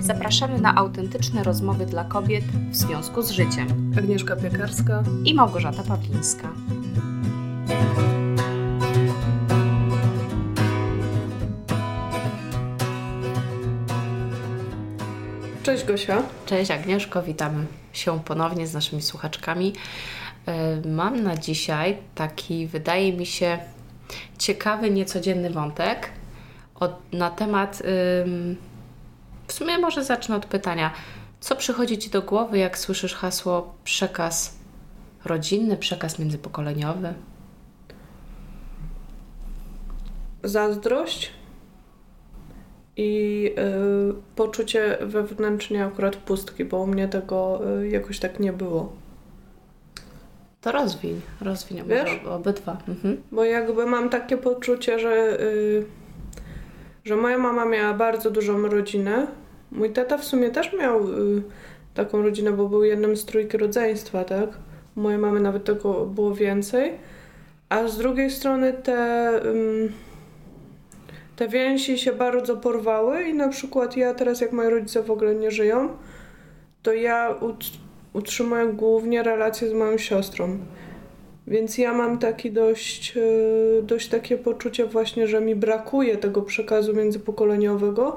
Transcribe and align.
Zapraszamy 0.00 0.60
na 0.60 0.74
autentyczne 0.74 1.44
rozmowy 1.44 1.86
dla 1.86 2.04
kobiet 2.04 2.44
w 2.44 2.76
związku 2.76 3.22
z 3.22 3.30
życiem. 3.30 3.92
Agnieszka 3.98 4.36
Piekarska 4.36 5.02
i 5.24 5.34
Małgorzata 5.34 5.82
Pawlińska. 5.82 6.48
Cześć 15.62 15.84
Gosia. 15.84 16.22
Cześć 16.46 16.70
Agnieszko, 16.70 17.22
witamy 17.22 17.66
się 17.92 18.20
ponownie 18.20 18.66
z 18.66 18.74
naszymi 18.74 19.02
słuchaczkami. 19.02 19.72
E, 20.46 20.88
mam 20.88 21.22
na 21.22 21.36
dzisiaj 21.36 21.96
taki, 22.14 22.66
wydaje 22.66 23.12
mi 23.12 23.26
się, 23.26 23.58
ciekawy, 24.38 24.90
niecodzienny 24.90 25.50
wątek 25.50 26.10
na 27.12 27.30
temat. 27.30 27.82
Ym, 28.24 28.56
w 29.50 29.52
sumie 29.52 29.78
może 29.78 30.04
zacznę 30.04 30.36
od 30.36 30.46
pytania. 30.46 30.92
Co 31.40 31.56
przychodzi 31.56 31.98
Ci 31.98 32.10
do 32.10 32.22
głowy, 32.22 32.58
jak 32.58 32.78
słyszysz 32.78 33.14
hasło 33.14 33.74
przekaz 33.84 34.58
rodzinny, 35.24 35.76
przekaz 35.76 36.18
międzypokoleniowy? 36.18 37.14
Zazdrość 40.42 41.30
i 42.96 43.44
y, 44.10 44.14
poczucie 44.36 44.98
wewnętrznie 45.00 45.84
akurat 45.84 46.16
pustki, 46.16 46.64
bo 46.64 46.78
u 46.78 46.86
mnie 46.86 47.08
tego 47.08 47.60
y, 47.80 47.88
jakoś 47.88 48.18
tak 48.18 48.40
nie 48.40 48.52
było. 48.52 48.92
To 50.60 50.72
rozwiń, 50.72 51.20
rozwiń 51.40 51.82
Wiesz? 51.86 52.20
obydwa. 52.30 52.76
Mhm. 52.88 53.22
Bo 53.32 53.44
jakby 53.44 53.86
mam 53.86 54.08
takie 54.08 54.36
poczucie, 54.36 54.98
że, 54.98 55.40
y, 55.40 55.84
że 57.10 57.16
moja 57.16 57.38
mama 57.38 57.64
miała 57.64 57.94
bardzo 57.94 58.30
dużą 58.30 58.68
rodzinę. 58.68 59.26
Mój 59.72 59.90
tata 59.90 60.18
w 60.18 60.24
sumie 60.24 60.50
też 60.50 60.72
miał 60.72 61.08
y, 61.08 61.42
taką 61.94 62.22
rodzinę, 62.22 62.52
bo 62.52 62.68
był 62.68 62.84
jednym 62.84 63.16
z 63.16 63.24
trójki 63.24 63.56
rodzeństwa, 63.56 64.24
tak? 64.24 64.48
Mojej 64.96 65.18
mamy 65.18 65.40
nawet 65.40 65.64
tego 65.64 66.06
było 66.06 66.34
więcej. 66.34 66.92
A 67.68 67.88
z 67.88 67.98
drugiej 67.98 68.30
strony 68.30 68.72
te, 68.72 69.32
te 71.36 71.48
więzi 71.48 71.98
się 71.98 72.12
bardzo 72.12 72.56
porwały 72.56 73.22
i 73.22 73.34
na 73.34 73.48
przykład 73.48 73.96
ja 73.96 74.14
teraz, 74.14 74.40
jak 74.40 74.52
moi 74.52 74.68
rodzice 74.68 75.02
w 75.02 75.10
ogóle 75.10 75.34
nie 75.34 75.50
żyją, 75.50 75.88
to 76.82 76.92
ja 76.92 77.34
ut- 77.40 77.78
utrzymuję 78.12 78.66
głównie 78.66 79.22
relacje 79.22 79.68
z 79.68 79.72
moją 79.72 79.98
siostrą. 79.98 80.58
Więc 81.50 81.78
ja 81.78 81.94
mam 81.94 82.18
taki 82.18 82.52
dość, 82.52 83.16
e, 83.16 83.82
dość 83.82 84.08
takie 84.08 84.38
poczucie 84.38 84.86
właśnie, 84.86 85.26
że 85.26 85.40
mi 85.40 85.56
brakuje 85.56 86.16
tego 86.16 86.42
przekazu 86.42 86.94
międzypokoleniowego. 86.94 88.16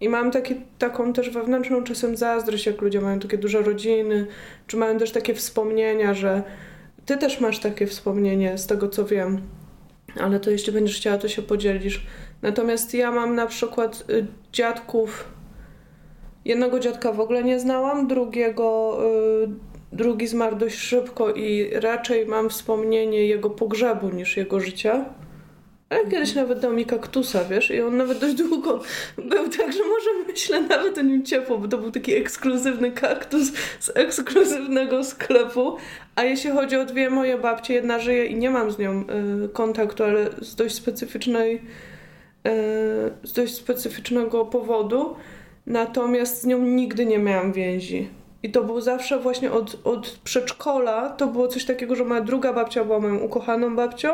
I 0.00 0.08
mam 0.08 0.30
taki, 0.30 0.54
taką 0.78 1.12
też 1.12 1.30
wewnętrzną 1.30 1.84
czasem 1.84 2.16
zazdrość, 2.16 2.66
jak 2.66 2.80
ludzie 2.80 3.00
mają 3.00 3.18
takie 3.18 3.38
duże 3.38 3.62
rodziny, 3.62 4.26
czy 4.66 4.76
mają 4.76 4.98
też 4.98 5.10
takie 5.10 5.34
wspomnienia, 5.34 6.14
że 6.14 6.42
ty 7.06 7.16
też 7.16 7.40
masz 7.40 7.58
takie 7.58 7.86
wspomnienie 7.86 8.58
z 8.58 8.66
tego, 8.66 8.88
co 8.88 9.04
wiem, 9.04 9.40
ale 10.20 10.40
to 10.40 10.50
jeśli 10.50 10.72
będziesz 10.72 10.96
chciała, 10.96 11.18
to 11.18 11.28
się 11.28 11.42
podzielisz. 11.42 12.06
Natomiast 12.42 12.94
ja 12.94 13.12
mam 13.12 13.34
na 13.34 13.46
przykład 13.46 14.04
y, 14.10 14.26
dziadków, 14.52 15.24
jednego 16.44 16.80
dziadka 16.80 17.12
w 17.12 17.20
ogóle 17.20 17.44
nie 17.44 17.60
znałam, 17.60 18.08
drugiego... 18.08 18.98
Drugi 19.94 20.26
zmarł 20.26 20.56
dość 20.56 20.78
szybko 20.78 21.32
i 21.32 21.70
raczej 21.72 22.26
mam 22.26 22.50
wspomnienie 22.50 23.26
jego 23.26 23.50
pogrzebu 23.50 24.08
niż 24.08 24.36
jego 24.36 24.60
życia. 24.60 25.04
Ale 25.88 26.04
kiedyś 26.10 26.34
nawet 26.34 26.58
dał 26.58 26.72
mi 26.72 26.86
kaktusa, 26.86 27.44
wiesz, 27.44 27.70
i 27.70 27.80
on 27.80 27.96
nawet 27.96 28.18
dość 28.18 28.34
długo 28.34 28.80
był 29.16 29.48
tak, 29.48 29.72
że 29.72 29.84
może 29.88 30.10
myślę 30.26 30.60
nawet 30.60 30.98
o 30.98 31.02
nim 31.02 31.24
ciepło, 31.24 31.58
bo 31.58 31.68
to 31.68 31.78
był 31.78 31.90
taki 31.90 32.14
ekskluzywny 32.14 32.92
kaktus 32.92 33.52
z 33.80 33.90
ekskluzywnego 33.94 35.04
sklepu. 35.04 35.76
A 36.16 36.24
jeśli 36.24 36.50
chodzi 36.50 36.76
o 36.76 36.84
dwie 36.84 37.10
moje 37.10 37.38
babcie, 37.38 37.74
jedna 37.74 37.98
żyje 37.98 38.26
i 38.26 38.36
nie 38.36 38.50
mam 38.50 38.70
z 38.70 38.78
nią 38.78 39.04
y, 39.44 39.48
kontaktu, 39.48 40.04
ale 40.04 40.30
z 40.42 40.54
dość 40.54 40.74
specyficznej, 40.74 41.54
y, 41.54 41.60
z 43.22 43.32
dość 43.32 43.54
specyficznego 43.54 44.44
powodu. 44.44 45.16
Natomiast 45.66 46.42
z 46.42 46.46
nią 46.46 46.58
nigdy 46.58 47.06
nie 47.06 47.18
miałam 47.18 47.52
więzi. 47.52 48.08
I 48.44 48.50
to 48.50 48.64
był 48.64 48.80
zawsze 48.80 49.18
właśnie 49.18 49.52
od, 49.52 49.76
od 49.84 50.18
przedszkola, 50.24 51.10
to 51.10 51.26
było 51.26 51.48
coś 51.48 51.64
takiego, 51.64 51.96
że 51.96 52.04
moja 52.04 52.20
druga 52.20 52.52
babcia 52.52 52.84
była 52.84 53.00
moją 53.00 53.18
ukochaną 53.18 53.76
babcią, 53.76 54.08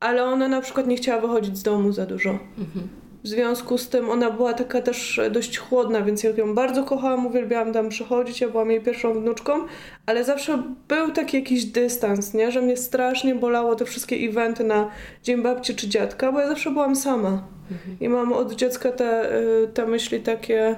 ale 0.00 0.24
ona 0.24 0.48
na 0.48 0.60
przykład 0.60 0.86
nie 0.86 0.96
chciała 0.96 1.20
wychodzić 1.20 1.58
z 1.58 1.62
domu 1.62 1.92
za 1.92 2.06
dużo. 2.06 2.30
Mhm. 2.30 2.88
W 3.22 3.28
związku 3.28 3.78
z 3.78 3.88
tym 3.88 4.10
ona 4.10 4.30
była 4.30 4.52
taka 4.52 4.82
też 4.82 5.20
dość 5.30 5.58
chłodna, 5.58 6.02
więc 6.02 6.22
ja 6.22 6.30
ją 6.30 6.54
bardzo 6.54 6.84
kochałam, 6.84 7.26
uwielbiałam 7.26 7.72
tam 7.72 7.88
przychodzić, 7.88 8.40
ja 8.40 8.48
byłam 8.48 8.70
jej 8.70 8.80
pierwszą 8.80 9.14
wnuczką, 9.14 9.52
ale 10.06 10.24
zawsze 10.24 10.62
był 10.88 11.10
taki 11.10 11.36
jakiś 11.36 11.64
dystans, 11.64 12.34
nie? 12.34 12.52
że 12.52 12.62
mnie 12.62 12.76
strasznie 12.76 13.34
bolało 13.34 13.74
te 13.76 13.84
wszystkie 13.84 14.16
eventy 14.16 14.64
na 14.64 14.90
Dzień 15.22 15.42
Babci 15.42 15.74
czy 15.74 15.88
Dziadka, 15.88 16.32
bo 16.32 16.40
ja 16.40 16.48
zawsze 16.48 16.70
byłam 16.70 16.96
sama. 16.96 17.42
Mhm. 17.70 17.96
I 18.00 18.08
mam 18.08 18.32
od 18.32 18.54
dziecka 18.54 18.92
te, 18.92 19.38
y, 19.38 19.68
te 19.74 19.86
myśli 19.86 20.20
takie 20.20 20.76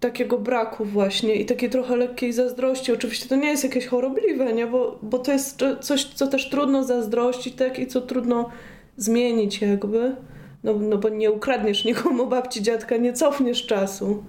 takiego 0.00 0.38
braku 0.38 0.84
właśnie 0.84 1.34
i 1.34 1.46
takiej 1.46 1.70
trochę 1.70 1.96
lekkiej 1.96 2.32
zazdrości. 2.32 2.92
Oczywiście 2.92 3.28
to 3.28 3.36
nie 3.36 3.48
jest 3.48 3.64
jakieś 3.64 3.86
chorobliwe, 3.86 4.52
nie? 4.52 4.66
Bo, 4.66 4.98
bo 5.02 5.18
to 5.18 5.32
jest 5.32 5.64
coś, 5.80 6.04
co 6.04 6.26
też 6.26 6.50
trudno 6.50 6.84
zazdrościć, 6.84 7.54
tak? 7.54 7.78
I 7.78 7.86
co 7.86 8.00
trudno 8.00 8.50
zmienić 8.96 9.60
jakby. 9.60 10.16
No, 10.64 10.74
no 10.74 10.98
bo 10.98 11.08
nie 11.08 11.30
ukradniesz 11.30 11.84
nikomu 11.84 12.26
babci, 12.26 12.62
dziadka, 12.62 12.96
nie 12.96 13.12
cofniesz 13.12 13.66
czasu. 13.66 14.24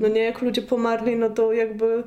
No 0.00 0.08
nie, 0.08 0.20
jak 0.20 0.42
ludzie 0.42 0.62
pomarli, 0.62 1.16
no 1.16 1.30
to 1.30 1.52
jakby 1.52 2.02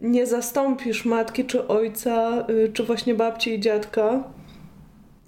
nie 0.00 0.26
zastąpisz 0.26 1.04
matki 1.04 1.44
czy 1.44 1.68
ojca, 1.68 2.46
y, 2.50 2.72
czy 2.72 2.84
właśnie 2.84 3.14
babci 3.14 3.54
i 3.54 3.60
dziadka 3.60 4.24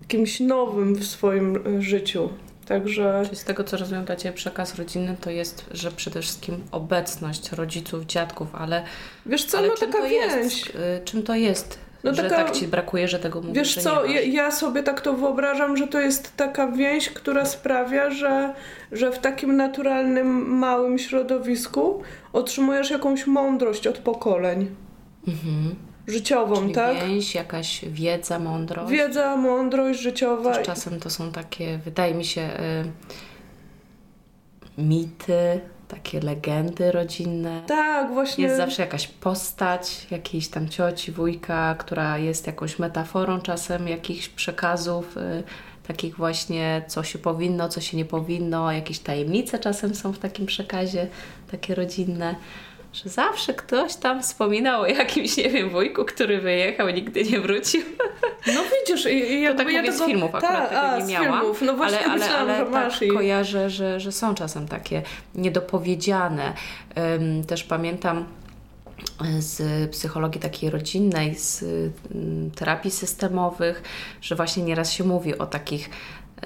kimś 0.08 0.40
nowym 0.40 0.94
w 0.94 1.04
swoim 1.04 1.66
y, 1.66 1.82
życiu. 1.82 2.28
Także... 2.70 3.22
Czyli 3.24 3.36
z 3.36 3.44
tego, 3.44 3.64
co 3.64 3.76
rozumiem, 3.76 4.04
dla 4.04 4.16
Ciebie 4.16 4.34
przekaz 4.34 4.74
rodzinny 4.74 5.16
to 5.20 5.30
jest, 5.30 5.64
że 5.70 5.90
przede 5.90 6.22
wszystkim 6.22 6.64
obecność 6.72 7.52
rodziców, 7.52 8.06
dziadków, 8.06 8.54
ale... 8.54 8.82
Wiesz 9.26 9.44
co, 9.44 9.58
ale 9.58 9.68
no 9.68 9.74
taka 9.74 10.02
więź. 10.02 10.36
Jest, 10.36 10.66
y, 10.66 11.04
czym 11.04 11.22
to 11.22 11.34
jest? 11.34 11.78
No 12.04 12.14
że 12.14 12.22
taka, 12.22 12.36
tak 12.36 12.50
Ci 12.50 12.68
brakuje, 12.68 13.08
że 13.08 13.18
tego 13.18 13.40
mówisz, 13.40 13.54
Wiesz 13.54 13.84
co, 13.84 14.04
ja, 14.04 14.20
ja, 14.20 14.50
sobie 14.50 14.82
tak 14.82 15.00
to 15.00 15.14
wyobrażam, 15.14 15.76
że 15.76 15.88
to 15.88 16.00
jest 16.00 16.36
taka 16.36 16.68
więź, 16.68 17.10
która 17.10 17.44
sprawia, 17.44 18.10
że, 18.10 18.54
że 18.92 19.12
w 19.12 19.18
takim 19.18 19.56
naturalnym, 19.56 20.58
małym 20.58 20.98
środowisku 20.98 22.02
otrzymujesz 22.32 22.90
jakąś 22.90 23.26
mądrość 23.26 23.86
od 23.86 23.98
pokoleń. 23.98 24.74
Mhm 25.28 25.89
życiową, 26.10 26.56
Czyli 26.56 26.72
tak? 26.72 27.06
Więź, 27.06 27.34
jakaś 27.34 27.84
wiedza, 27.84 28.38
mądrość. 28.38 28.92
Wiedza, 28.92 29.36
mądrość 29.36 30.00
życiowa. 30.00 30.54
Też 30.54 30.66
czasem 30.66 31.00
to 31.00 31.10
są 31.10 31.32
takie, 31.32 31.78
wydaje 31.78 32.14
mi 32.14 32.24
się, 32.24 32.50
y, 34.78 34.82
mity, 34.82 35.60
takie 35.88 36.20
legendy 36.20 36.92
rodzinne. 36.92 37.62
Tak, 37.66 38.12
właśnie. 38.12 38.44
Jest 38.44 38.56
zawsze 38.56 38.82
jakaś 38.82 39.06
postać, 39.06 40.06
jakiejś 40.10 40.48
tam 40.48 40.68
cioci, 40.68 41.12
wujka, 41.12 41.74
która 41.78 42.18
jest 42.18 42.46
jakąś 42.46 42.78
metaforą 42.78 43.40
czasem 43.40 43.88
jakichś 43.88 44.28
przekazów. 44.28 45.16
Y, 45.16 45.42
takich 45.86 46.16
właśnie, 46.16 46.82
co 46.86 47.02
się 47.02 47.18
powinno, 47.18 47.68
co 47.68 47.80
się 47.80 47.96
nie 47.96 48.04
powinno, 48.04 48.72
jakieś 48.72 48.98
tajemnice 48.98 49.58
czasem 49.58 49.94
są 49.94 50.12
w 50.12 50.18
takim 50.18 50.46
przekazie, 50.46 51.06
takie 51.50 51.74
rodzinne 51.74 52.34
że 52.92 53.08
zawsze 53.08 53.54
ktoś 53.54 53.96
tam 53.96 54.22
wspominał 54.22 54.80
o 54.80 54.86
jakimś, 54.86 55.36
nie 55.36 55.50
wiem, 55.50 55.70
wujku, 55.70 56.04
który 56.04 56.40
wyjechał 56.40 56.88
i 56.88 56.94
nigdy 56.94 57.24
nie 57.24 57.40
wrócił. 57.40 57.82
No 58.46 58.60
widzisz, 58.62 59.06
i, 59.06 59.46
to 59.46 59.54
tak 59.54 59.72
ja 59.72 59.80
mówię 59.80 59.92
tego... 59.92 60.04
z 60.04 60.06
filmów, 60.06 60.34
akurat 60.34 60.70
ta, 60.70 60.92
tego 60.92 61.06
nie 61.06 61.12
miałam. 61.12 61.40
Filmów. 61.40 61.62
No 61.62 61.76
właśnie 61.76 61.98
ale, 61.98 62.30
ale, 62.30 62.38
ale 62.38 62.56
że 62.56 62.70
masz 62.70 62.98
tak 62.98 63.08
i... 63.08 63.10
kojarzę, 63.10 63.70
że, 63.70 64.00
że 64.00 64.12
są 64.12 64.34
czasem 64.34 64.68
takie 64.68 65.02
niedopowiedziane. 65.34 66.52
Um, 66.96 67.44
też 67.44 67.64
pamiętam 67.64 68.24
e, 69.24 69.42
z 69.42 69.90
psychologii 69.90 70.40
takiej 70.40 70.70
rodzinnej, 70.70 71.34
z 71.34 71.62
mm, 72.14 72.50
terapii 72.50 72.90
systemowych, 72.90 73.82
że 74.20 74.36
właśnie 74.36 74.62
nieraz 74.62 74.92
się 74.92 75.04
mówi 75.04 75.38
o 75.38 75.46
takich 75.46 75.90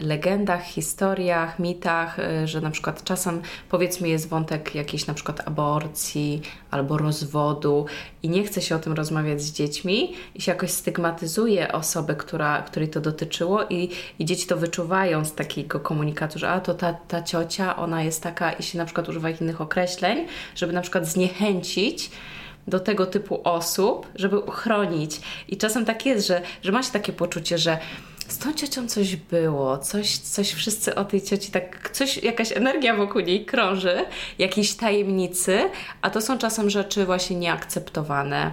legendach, 0.00 0.62
historiach, 0.64 1.58
mitach, 1.58 2.18
y, 2.18 2.48
że 2.48 2.60
na 2.60 2.70
przykład 2.70 3.04
czasem 3.04 3.42
powiedzmy 3.68 4.08
jest 4.08 4.28
wątek 4.28 4.74
jakiejś 4.74 5.06
na 5.06 5.14
przykład 5.14 5.48
aborcji 5.48 6.42
albo 6.70 6.98
rozwodu 6.98 7.86
i 8.22 8.28
nie 8.28 8.44
chce 8.44 8.62
się 8.62 8.76
o 8.76 8.78
tym 8.78 8.92
rozmawiać 8.92 9.42
z 9.42 9.52
dziećmi 9.52 10.12
i 10.34 10.40
się 10.40 10.52
jakoś 10.52 10.70
stygmatyzuje 10.70 11.72
osobę, 11.72 12.14
która, 12.14 12.62
której 12.62 12.88
to 12.88 13.00
dotyczyło 13.00 13.64
i, 13.70 13.88
i 14.18 14.24
dzieci 14.24 14.46
to 14.46 14.56
wyczuwają 14.56 15.24
z 15.24 15.34
takiego 15.34 15.80
komunikatu, 15.80 16.38
że 16.38 16.50
a 16.50 16.60
to 16.60 16.74
ta, 16.74 16.92
ta 16.92 17.22
ciocia, 17.22 17.76
ona 17.76 18.02
jest 18.02 18.22
taka 18.22 18.52
i 18.52 18.62
się 18.62 18.78
na 18.78 18.84
przykład 18.84 19.08
używa 19.08 19.30
innych 19.30 19.60
określeń, 19.60 20.26
żeby 20.54 20.72
na 20.72 20.80
przykład 20.80 21.06
zniechęcić 21.06 22.10
do 22.66 22.80
tego 22.80 23.06
typu 23.06 23.40
osób, 23.44 24.06
żeby 24.14 24.38
uchronić. 24.38 25.20
I 25.48 25.56
czasem 25.56 25.84
tak 25.84 26.06
jest, 26.06 26.26
że, 26.26 26.42
że 26.62 26.72
ma 26.72 26.82
się 26.82 26.92
takie 26.92 27.12
poczucie, 27.12 27.58
że 27.58 27.78
z 28.28 28.38
tą 28.38 28.52
ciocią 28.52 28.88
coś 28.88 29.16
było, 29.16 29.78
coś, 29.78 30.18
coś 30.18 30.52
wszyscy 30.52 30.94
o 30.94 31.04
tej 31.04 31.22
cioci 31.22 31.52
tak, 31.52 31.90
coś, 31.90 32.16
jakaś 32.16 32.52
energia 32.52 32.96
wokół 32.96 33.20
niej 33.20 33.44
krąży, 33.44 34.04
jakieś 34.38 34.74
tajemnicy, 34.74 35.70
a 36.02 36.10
to 36.10 36.20
są 36.20 36.38
czasem 36.38 36.70
rzeczy 36.70 37.06
właśnie 37.06 37.36
nieakceptowane, 37.36 38.52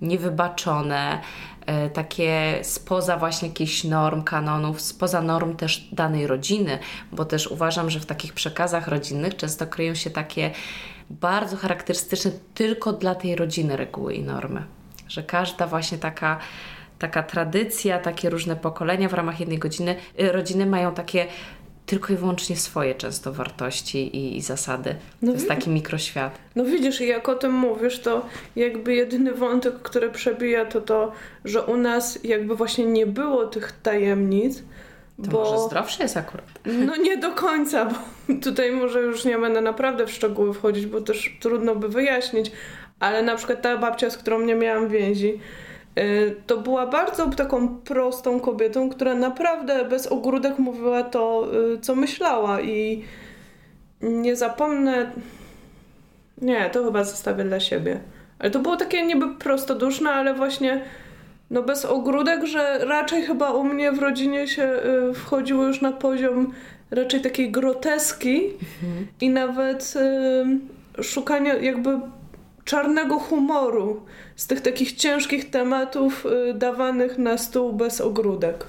niewybaczone, 0.00 1.20
e, 1.66 1.90
takie 1.90 2.58
spoza 2.62 3.16
właśnie 3.16 3.48
jakichś 3.48 3.84
norm, 3.84 4.22
kanonów, 4.22 4.80
spoza 4.80 5.22
norm 5.22 5.56
też 5.56 5.88
danej 5.92 6.26
rodziny, 6.26 6.78
bo 7.12 7.24
też 7.24 7.46
uważam, 7.46 7.90
że 7.90 8.00
w 8.00 8.06
takich 8.06 8.32
przekazach 8.32 8.88
rodzinnych 8.88 9.36
często 9.36 9.66
kryją 9.66 9.94
się 9.94 10.10
takie 10.10 10.50
bardzo 11.10 11.56
charakterystyczne 11.56 12.30
tylko 12.54 12.92
dla 12.92 13.14
tej 13.14 13.36
rodziny 13.36 13.76
reguły 13.76 14.14
i 14.14 14.22
normy. 14.22 14.64
Że 15.08 15.22
każda 15.22 15.66
właśnie 15.66 15.98
taka 15.98 16.38
taka 16.98 17.22
tradycja, 17.22 17.98
takie 17.98 18.30
różne 18.30 18.56
pokolenia 18.56 19.08
w 19.08 19.14
ramach 19.14 19.40
jednej 19.40 19.58
godziny, 19.58 19.96
y, 20.20 20.32
rodziny 20.32 20.66
mają 20.66 20.94
takie 20.94 21.26
tylko 21.88 22.12
i 22.12 22.16
wyłącznie 22.16 22.56
swoje 22.56 22.94
często 22.94 23.32
wartości 23.32 24.16
i, 24.16 24.36
i 24.36 24.40
zasady. 24.40 24.94
No 25.22 25.32
to 25.32 25.34
jest 25.34 25.48
taki 25.48 25.70
mikroświat. 25.70 26.38
No 26.56 26.64
widzisz, 26.64 27.00
jak 27.00 27.28
o 27.28 27.34
tym 27.34 27.52
mówisz, 27.52 28.00
to 28.00 28.26
jakby 28.56 28.94
jedyny 28.94 29.34
wątek, 29.34 29.74
który 29.82 30.10
przebija, 30.10 30.64
to 30.64 30.80
to, 30.80 31.12
że 31.44 31.62
u 31.62 31.76
nas 31.76 32.18
jakby 32.24 32.56
właśnie 32.56 32.84
nie 32.84 33.06
było 33.06 33.46
tych 33.46 33.72
tajemnic. 33.82 34.62
To 35.24 35.30
bo... 35.30 35.38
może 35.38 35.58
zdrowsze 35.66 36.02
jest 36.02 36.16
akurat. 36.16 36.46
No 36.66 36.96
nie 36.96 37.16
do 37.16 37.30
końca, 37.30 37.84
bo 37.84 37.94
tutaj 38.44 38.72
może 38.72 39.00
już 39.00 39.24
nie 39.24 39.38
będę 39.38 39.60
naprawdę 39.60 40.06
w 40.06 40.10
szczegóły 40.10 40.54
wchodzić, 40.54 40.86
bo 40.86 41.00
też 41.00 41.36
trudno 41.40 41.74
by 41.74 41.88
wyjaśnić, 41.88 42.52
ale 43.00 43.22
na 43.22 43.36
przykład 43.36 43.62
ta 43.62 43.76
babcia, 43.76 44.10
z 44.10 44.16
którą 44.16 44.40
nie 44.40 44.54
miałam 44.54 44.88
więzi, 44.88 45.40
to 46.46 46.56
była 46.56 46.86
bardzo 46.86 47.30
taką 47.30 47.68
prostą 47.68 48.40
kobietą, 48.40 48.90
która 48.90 49.14
naprawdę 49.14 49.84
bez 49.84 50.06
ogródek 50.06 50.58
mówiła 50.58 51.02
to, 51.02 51.48
y, 51.74 51.80
co 51.80 51.94
myślała 51.94 52.60
i 52.60 53.04
nie 54.00 54.36
zapomnę... 54.36 55.12
Nie, 56.42 56.70
to 56.70 56.84
chyba 56.84 57.04
zostawię 57.04 57.44
dla 57.44 57.60
siebie. 57.60 58.00
Ale 58.38 58.50
to 58.50 58.58
było 58.58 58.76
takie 58.76 59.06
niby 59.06 59.34
prostoduszne, 59.34 60.10
ale 60.10 60.34
właśnie 60.34 60.84
no 61.50 61.62
bez 61.62 61.84
ogródek, 61.84 62.46
że 62.46 62.78
raczej 62.78 63.22
chyba 63.22 63.52
u 63.52 63.64
mnie 63.64 63.92
w 63.92 63.98
rodzinie 63.98 64.48
się 64.48 64.62
y, 65.10 65.14
wchodziło 65.14 65.64
już 65.64 65.80
na 65.80 65.92
poziom 65.92 66.52
raczej 66.90 67.20
takiej 67.20 67.50
groteski 67.50 68.42
mhm. 68.44 69.06
i 69.20 69.30
nawet 69.30 69.94
y, 70.98 71.02
szukania 71.02 71.54
jakby 71.54 72.00
czarnego 72.68 73.18
humoru 73.18 74.02
z 74.36 74.46
tych 74.46 74.60
takich 74.60 74.92
ciężkich 74.92 75.50
tematów 75.50 76.26
y, 76.50 76.54
dawanych 76.54 77.18
na 77.18 77.38
stół 77.38 77.72
bez 77.72 78.00
ogródek. 78.00 78.66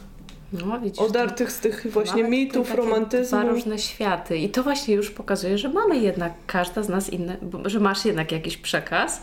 No, 0.54 0.80
widzisz, 0.80 1.00
Odartych 1.00 1.52
z 1.52 1.60
tych 1.60 1.88
właśnie 1.92 2.24
mitów, 2.24 2.76
romantyzmu. 2.76 3.40
Dwa 3.40 3.50
różne 3.50 3.80
światy. 3.80 4.38
I 4.38 4.50
to 4.50 4.64
właśnie 4.64 4.96
już 4.96 5.12
pokazuje, 5.12 5.58
że 5.58 5.70
mamy 5.70 6.00
jednak, 6.00 6.34
każda 6.48 6.84
z 6.84 6.90
nas 6.90 7.10
inne, 7.10 7.38
że 7.66 7.80
masz 7.80 8.06
jednak 8.06 8.32
jakiś 8.32 8.58
przekaz, 8.58 9.22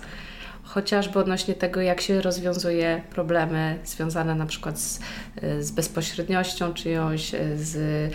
chociażby 0.63 1.19
odnośnie 1.19 1.55
tego, 1.55 1.81
jak 1.81 2.01
się 2.01 2.23
rozwiązuje 2.23 3.03
problemy 3.11 3.79
związane 3.85 4.35
na 4.35 4.47
przykład 4.47 4.81
z, 4.81 5.01
y, 5.43 5.63
z 5.63 5.71
bezpośredniością 5.71 6.75
czyjąś, 6.75 7.35
y, 7.35 7.39
z 7.57 8.13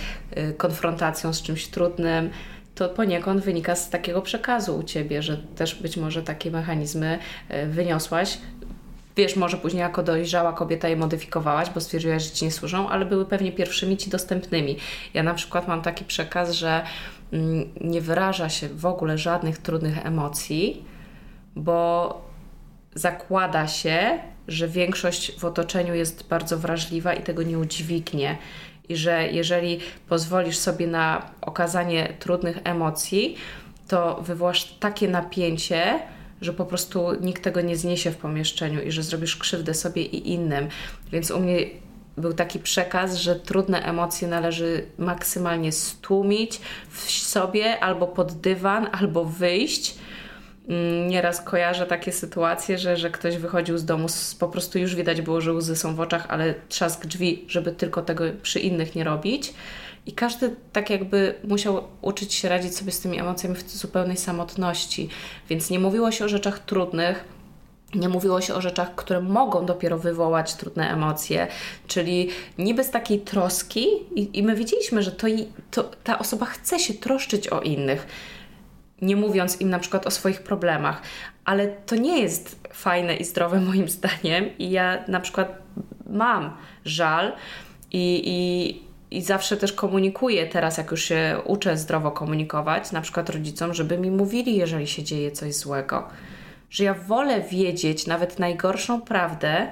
konfrontacją 0.58 1.34
z 1.34 1.42
czymś 1.42 1.68
trudnym, 1.68 2.30
to 2.82 2.90
poniekąd 2.90 3.44
wynika 3.44 3.76
z 3.76 3.90
takiego 3.90 4.22
przekazu 4.22 4.78
u 4.78 4.84
ciebie, 4.84 5.22
że 5.22 5.38
też 5.38 5.76
być 5.76 5.98
może 5.98 6.24
takie 6.24 6.52
mechanizmy 6.52 7.20
e, 7.50 7.68
wyniosłaś. 7.68 8.38
Wiesz, 9.18 9.36
może 9.36 9.58
później 9.58 9.82
jako 9.82 10.04
dojrzała 10.04 10.54
kobieta 10.54 10.88
je 10.88 10.96
modyfikowałaś, 10.96 11.70
bo 11.70 11.82
stwierdziłaś, 11.82 12.24
że 12.24 12.32
ci 12.32 12.46
nie 12.46 12.52
służą, 12.52 12.90
ale 12.90 13.06
były 13.06 13.26
pewnie 13.26 13.52
pierwszymi 13.52 13.98
ci 13.98 14.10
dostępnymi. 14.10 14.78
Ja 15.14 15.24
na 15.24 15.34
przykład 15.34 15.68
mam 15.68 15.82
taki 15.82 16.06
przekaz, 16.06 16.52
że 16.52 16.82
mm, 17.34 17.70
nie 17.82 18.02
wyraża 18.02 18.50
się 18.50 18.70
w 18.70 18.86
ogóle 18.86 19.18
żadnych 19.18 19.58
trudnych 19.58 20.06
emocji, 20.06 20.86
bo 21.56 22.22
zakłada 22.96 23.68
się, 23.68 24.20
że 24.48 24.68
większość 24.68 25.40
w 25.40 25.46
otoczeniu 25.46 25.94
jest 25.96 26.28
bardzo 26.28 26.58
wrażliwa 26.58 27.14
i 27.14 27.24
tego 27.24 27.44
nie 27.44 27.60
udźwignie 27.60 28.38
i 28.92 28.96
że 28.96 29.28
jeżeli 29.32 29.80
pozwolisz 30.10 30.58
sobie 30.58 30.88
na 30.88 31.32
okazanie 31.42 32.14
trudnych 32.20 32.60
emocji, 32.64 33.36
to 33.88 34.22
wywołasz 34.22 34.64
takie 34.80 35.08
napięcie, 35.08 36.00
że 36.42 36.54
po 36.54 36.66
prostu 36.66 37.08
nikt 37.22 37.44
tego 37.44 37.62
nie 37.62 37.78
zniesie 37.78 38.12
w 38.12 38.18
pomieszczeniu 38.18 38.82
i 38.82 38.92
że 38.92 39.04
zrobisz 39.04 39.38
krzywdę 39.38 39.74
sobie 39.74 40.02
i 40.02 40.32
innym. 40.34 40.68
Więc 41.12 41.32
u 41.32 41.40
mnie 41.40 41.58
był 42.18 42.34
taki 42.34 42.60
przekaz, 42.60 43.16
że 43.16 43.36
trudne 43.36 43.84
emocje 43.84 44.28
należy 44.28 44.86
maksymalnie 44.98 45.72
stłumić 45.72 46.62
w 46.90 47.12
sobie 47.12 47.80
albo 47.80 48.08
pod 48.08 48.34
dywan, 48.34 48.88
albo 48.92 49.26
wyjść 49.26 49.96
nieraz 51.08 51.42
kojarzę 51.42 51.86
takie 51.86 52.12
sytuacje, 52.12 52.78
że, 52.78 52.98
że 52.98 53.10
ktoś 53.10 53.38
wychodził 53.38 53.78
z 53.78 53.86
domu, 53.86 54.10
z, 54.10 54.36
po 54.36 54.48
prostu 54.48 54.80
już 54.80 54.96
widać 54.96 55.22
było, 55.22 55.42
że 55.42 55.54
łzy 55.54 55.76
są 55.76 55.96
w 55.96 56.00
oczach, 56.00 56.26
ale 56.30 56.54
trzask 56.70 57.06
drzwi, 57.06 57.46
żeby 57.48 57.72
tylko 57.72 58.02
tego 58.02 58.24
przy 58.42 58.60
innych 58.60 58.96
nie 58.96 59.04
robić. 59.04 59.54
I 60.06 60.12
każdy 60.12 60.56
tak 60.74 60.90
jakby 60.90 61.36
musiał 61.44 61.84
uczyć 62.02 62.34
się 62.34 62.50
radzić 62.50 62.78
sobie 62.78 62.92
z 62.92 63.00
tymi 63.00 63.20
emocjami 63.20 63.56
w 63.56 63.70
zupełnej 63.70 64.18
samotności. 64.18 65.10
Więc 65.50 65.70
nie 65.70 65.80
mówiło 65.80 66.12
się 66.12 66.26
o 66.26 66.30
rzeczach 66.30 66.60
trudnych, 66.60 67.24
nie 67.96 68.10
mówiło 68.10 68.42
się 68.42 68.54
o 68.54 68.62
rzeczach, 68.62 68.96
które 68.96 69.22
mogą 69.22 69.66
dopiero 69.66 69.98
wywołać 69.98 70.54
trudne 70.54 70.92
emocje, 70.92 71.48
czyli 71.88 72.30
niby 72.58 72.84
z 72.84 72.92
takiej 72.92 73.20
troski, 73.20 73.88
i, 74.16 74.40
i 74.40 74.44
my 74.44 74.56
wiedzieliśmy, 74.56 75.04
że 75.04 75.12
to, 75.12 75.28
to, 75.72 75.84
ta 76.04 76.20
osoba 76.20 76.46
chce 76.46 76.80
się 76.80 76.94
troszczyć 76.94 77.48
o 77.48 77.62
innych 77.62 78.08
nie 79.02 79.16
mówiąc 79.16 79.62
im 79.62 79.70
na 79.70 79.80
przykład 79.80 80.08
o 80.08 80.12
swoich 80.12 80.44
problemach. 80.44 81.02
Ale 81.46 81.68
to 81.68 81.96
nie 81.96 82.22
jest 82.22 82.60
fajne 82.74 83.16
i 83.16 83.24
zdrowe 83.24 83.62
moim 83.72 83.90
zdaniem 83.90 84.58
i 84.60 84.72
ja 84.72 85.04
na 85.08 85.20
przykład 85.20 85.62
mam 86.10 86.58
żal 86.86 87.34
i, 87.92 88.22
i 88.26 88.92
i 89.12 89.22
zawsze 89.22 89.58
też 89.58 89.74
komunikuję 89.74 90.48
teraz, 90.48 90.78
jak 90.78 90.92
już 90.92 91.04
się 91.04 91.38
uczę 91.46 91.78
zdrowo 91.78 92.12
komunikować, 92.12 92.92
na 92.92 93.02
przykład 93.02 93.30
rodzicom, 93.30 93.74
żeby 93.74 93.98
mi 93.98 94.12
mówili, 94.12 94.56
jeżeli 94.56 94.88
się 94.88 95.04
dzieje 95.04 95.32
coś 95.32 95.56
złego. 95.56 96.08
Że 96.70 96.84
ja 96.84 96.94
wolę 96.94 97.42
wiedzieć 97.42 98.08
nawet 98.08 98.40
najgorszą 98.40 99.02
prawdę, 99.02 99.68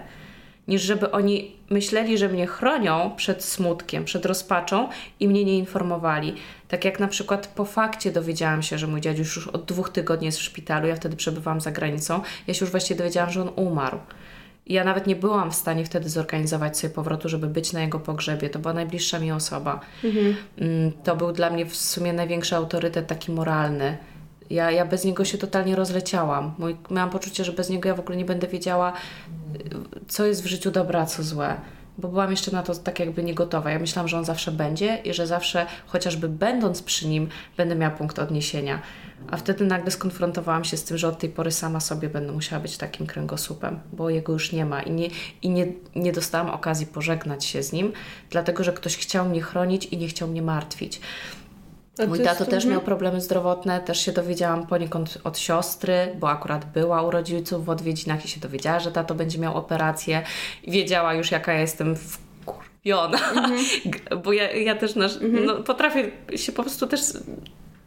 niż 0.70 0.82
żeby 0.82 1.12
oni 1.12 1.52
myśleli, 1.70 2.18
że 2.18 2.30
mnie 2.30 2.48
chronią 2.48 3.12
przed 3.16 3.44
smutkiem, 3.44 4.06
przed 4.06 4.26
rozpaczą 4.26 4.90
i 5.20 5.28
mnie 5.28 5.46
nie 5.46 5.58
informowali. 5.58 6.36
Tak 6.68 6.86
jak 6.86 7.00
na 7.00 7.08
przykład 7.08 7.48
po 7.48 7.66
fakcie 7.66 8.12
dowiedziałam 8.12 8.62
się, 8.62 8.78
że 8.78 8.88
mój 8.88 9.02
dziaduś 9.02 9.36
już 9.36 9.48
od 9.48 9.66
dwóch 9.66 9.90
tygodni 9.90 10.26
jest 10.26 10.38
w 10.38 10.42
szpitalu, 10.42 10.88
ja 10.88 10.96
wtedy 10.96 11.16
przebywałam 11.16 11.62
za 11.62 11.72
granicą, 11.72 12.22
ja 12.48 12.54
się 12.54 12.66
już 12.66 12.72
właściwie 12.72 12.98
dowiedziałam, 12.98 13.32
że 13.32 13.42
on 13.42 13.50
umarł. 13.56 14.00
I 14.66 14.74
ja 14.74 14.84
nawet 14.84 15.08
nie 15.08 15.16
byłam 15.16 15.52
w 15.52 15.56
stanie 15.56 15.86
wtedy 15.86 16.10
zorganizować 16.10 16.78
sobie 16.78 16.94
powrotu, 16.94 17.30
żeby 17.30 17.48
być 17.48 17.74
na 17.74 17.82
jego 17.82 18.00
pogrzebie. 18.00 18.50
To 18.50 18.60
była 18.60 18.74
najbliższa 18.74 19.20
mi 19.20 19.32
osoba. 19.32 19.80
Mhm. 20.04 20.36
Mm, 20.58 20.92
to 21.04 21.16
był 21.16 21.32
dla 21.32 21.50
mnie 21.50 21.66
w 21.66 21.76
sumie 21.76 22.14
największy 22.14 22.56
autorytet 22.56 23.08
taki 23.08 23.32
moralny. 23.32 23.98
Ja, 24.50 24.72
ja 24.72 24.86
bez 24.86 25.06
niego 25.06 25.26
się 25.26 25.38
totalnie 25.38 25.76
rozleciałam. 25.76 26.54
Mój, 26.58 26.76
miałam 26.90 27.10
poczucie, 27.10 27.44
że 27.44 27.52
bez 27.52 27.70
niego 27.70 27.90
ja 27.90 27.96
w 27.96 28.00
ogóle 28.00 28.18
nie 28.18 28.26
będę 28.26 28.48
wiedziała, 28.48 28.94
co 30.10 30.26
jest 30.26 30.44
w 30.44 30.48
życiu 30.48 30.72
dobre, 30.72 31.00
a 31.02 31.06
co 31.06 31.24
złe. 31.24 31.56
Bo 31.98 32.08
byłam 32.08 32.32
jeszcze 32.32 32.52
na 32.52 32.64
to 32.64 32.76
tak 32.76 33.00
jakby 33.00 33.24
niegotowa. 33.24 33.72
Ja 33.72 33.80
myślałam, 33.80 34.08
że 34.08 34.18
on 34.18 34.26
zawsze 34.26 34.52
będzie 34.52 34.96
i 34.96 35.14
że 35.14 35.28
zawsze, 35.28 35.66
chociażby 35.88 36.30
będąc 36.30 36.82
przy 36.82 37.08
nim, 37.08 37.28
będę 37.58 37.76
miała 37.76 37.96
punkt 37.96 38.20
odniesienia. 38.20 38.82
A 39.32 39.38
wtedy 39.38 39.66
nagle 39.66 39.92
skonfrontowałam 39.92 40.64
się 40.64 40.78
z 40.78 40.84
tym, 40.84 40.98
że 40.98 41.08
od 41.08 41.20
tej 41.20 41.30
pory 41.30 41.52
sama 41.52 41.80
sobie 41.80 42.10
będę 42.10 42.32
musiała 42.32 42.62
być 42.62 42.78
takim 42.78 43.08
kręgosłupem, 43.08 43.80
bo 43.94 44.10
jego 44.10 44.34
już 44.34 44.52
nie 44.52 44.66
ma 44.66 44.82
i 44.82 44.92
nie, 44.92 45.08
i 45.42 45.50
nie, 45.50 45.68
nie 45.96 46.12
dostałam 46.12 46.50
okazji 46.50 46.86
pożegnać 46.86 47.46
się 47.46 47.64
z 47.64 47.72
nim, 47.72 47.94
dlatego 48.30 48.64
że 48.64 48.74
ktoś 48.74 48.98
chciał 48.98 49.30
mnie 49.30 49.42
chronić 49.42 49.86
i 49.86 49.98
nie 49.98 50.08
chciał 50.08 50.28
mnie 50.28 50.42
martwić. 50.42 51.02
Mój 52.08 52.20
tato 52.20 52.46
też 52.46 52.66
miał 52.66 52.82
problemy 52.82 53.22
zdrowotne, 53.22 53.80
też 53.80 54.00
się 54.00 54.12
dowiedziałam 54.12 54.68
poniekąd 54.68 55.18
od 55.24 55.38
siostry, 55.38 56.16
bo 56.20 56.30
akurat 56.30 56.66
była 56.66 57.02
u 57.02 57.12
rodziców 57.12 57.66
w 57.66 57.70
odwiedzinach 57.70 58.26
i 58.26 58.28
się 58.28 58.40
dowiedziała, 58.40 58.80
że 58.80 58.92
tato 58.92 59.16
będzie 59.16 59.40
miał 59.40 59.58
operację 59.58 60.24
i 60.64 60.72
wiedziała 60.72 61.14
już 61.14 61.32
jaka 61.32 61.54
ja 61.54 61.60
jestem 61.60 61.96
wkurwiona, 61.96 63.18
mm-hmm. 63.34 64.22
bo 64.24 64.34
ja, 64.34 64.52
ja 64.52 64.76
też 64.76 64.96
nasz, 64.96 65.18
mm-hmm. 65.18 65.46
no, 65.46 65.56
potrafię 65.56 66.12
się 66.36 66.52
po 66.52 66.64
prostu 66.64 66.88
też 66.88 67.02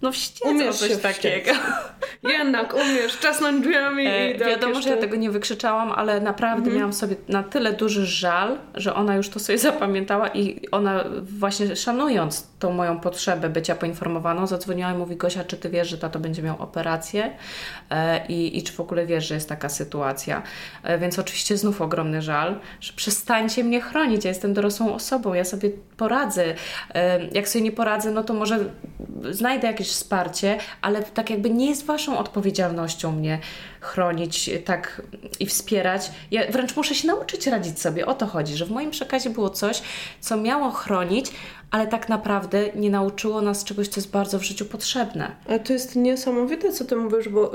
no 0.03 0.13
wściecę 0.13 0.69
o 0.69 0.73
coś 0.73 0.97
takiego. 0.97 1.51
jednak 2.39 2.75
umiesz 2.75 3.19
czasnąć 3.19 3.63
drzwiami 3.67 4.07
e, 4.07 4.31
i 4.31 4.39
tak 4.39 4.49
Wiadomo, 4.49 4.75
jeszcze... 4.75 4.91
że 4.91 4.95
ja 4.95 5.01
tego 5.01 5.17
nie 5.17 5.31
wykrzyczałam, 5.31 5.93
ale 5.93 6.21
naprawdę 6.21 6.59
mhm. 6.59 6.77
miałam 6.77 6.93
sobie 6.93 7.17
na 7.29 7.43
tyle 7.43 7.73
duży 7.73 8.07
żal, 8.07 8.59
że 8.75 8.95
ona 8.95 9.17
już 9.17 9.29
to 9.29 9.41
sobie 9.41 9.59
zapamiętała 9.73 10.29
i 10.29 10.69
ona 10.71 11.05
właśnie 11.23 11.77
szanując 11.77 12.47
tą 12.59 12.73
moją 12.73 13.01
potrzebę 13.01 13.49
bycia 13.49 13.75
poinformowaną, 13.75 14.47
zadzwoniła 14.47 14.93
i 14.93 14.95
mówi 14.95 15.17
Gosia, 15.17 15.45
czy 15.45 15.57
ty 15.57 15.71
wiesz, 15.71 15.89
że 15.89 15.99
tato 15.99 16.19
będzie 16.19 16.43
miał 16.43 16.63
operację 16.63 17.37
e, 17.91 18.27
i, 18.27 18.59
i 18.59 18.63
czy 18.63 18.73
w 18.73 18.81
ogóle 18.81 19.07
wiesz, 19.07 19.29
że 19.29 19.35
jest 19.35 19.49
taka 19.49 19.69
sytuacja. 19.69 20.43
E, 20.83 20.99
więc 20.99 21.19
oczywiście 21.19 21.57
znów 21.57 21.81
ogromny 21.81 22.23
żal, 22.23 22.61
że 22.81 22.93
przestańcie 22.93 23.65
mnie 23.65 23.81
chronić, 23.81 24.25
ja 24.25 24.29
jestem 24.29 24.55
dorosłą 24.55 24.95
osobą, 24.95 25.35
ja 25.35 25.45
sobie 25.45 25.71
poradzę. 25.97 26.55
E, 26.95 27.27
jak 27.33 27.49
sobie 27.49 27.65
nie 27.65 27.73
poradzę, 27.73 28.11
no 28.11 28.23
to 28.23 28.35
może 28.35 28.59
znajdę 29.31 29.67
jakieś 29.67 29.92
wsparcie, 29.93 30.59
ale 30.81 31.03
tak 31.03 31.31
jakby 31.31 31.51
nie 31.51 31.67
jest 31.67 31.87
waszą 31.87 32.19
odpowiedzialnością 32.19 33.13
mnie 33.13 33.39
chronić 33.81 34.51
tak 34.65 35.03
i 35.41 35.47
wspierać. 35.47 36.11
Ja 36.31 36.51
wręcz 36.51 36.77
muszę 36.77 36.95
się 36.95 37.07
nauczyć 37.07 37.47
radzić 37.47 37.81
sobie. 37.81 38.07
O 38.07 38.15
to 38.15 38.27
chodzi, 38.27 38.57
że 38.57 38.67
w 38.67 38.71
moim 38.71 38.91
przekazie 38.91 39.31
było 39.31 39.51
coś, 39.51 39.83
co 40.21 40.37
miało 40.37 40.71
chronić, 40.71 41.33
ale 41.71 41.87
tak 41.87 42.09
naprawdę 42.09 42.73
nie 42.75 42.91
nauczyło 42.91 43.41
nas 43.41 43.65
czegoś, 43.65 43.89
co 43.89 44.01
jest 44.01 44.11
bardzo 44.11 44.39
w 44.39 44.43
życiu 44.43 44.65
potrzebne. 44.65 45.31
Ale 45.49 45.61
to 45.61 45.73
jest 45.73 45.97
niesamowite, 45.97 46.73
co 46.73 46.85
ty 46.85 46.97
mówisz, 46.97 47.29
bo 47.29 47.53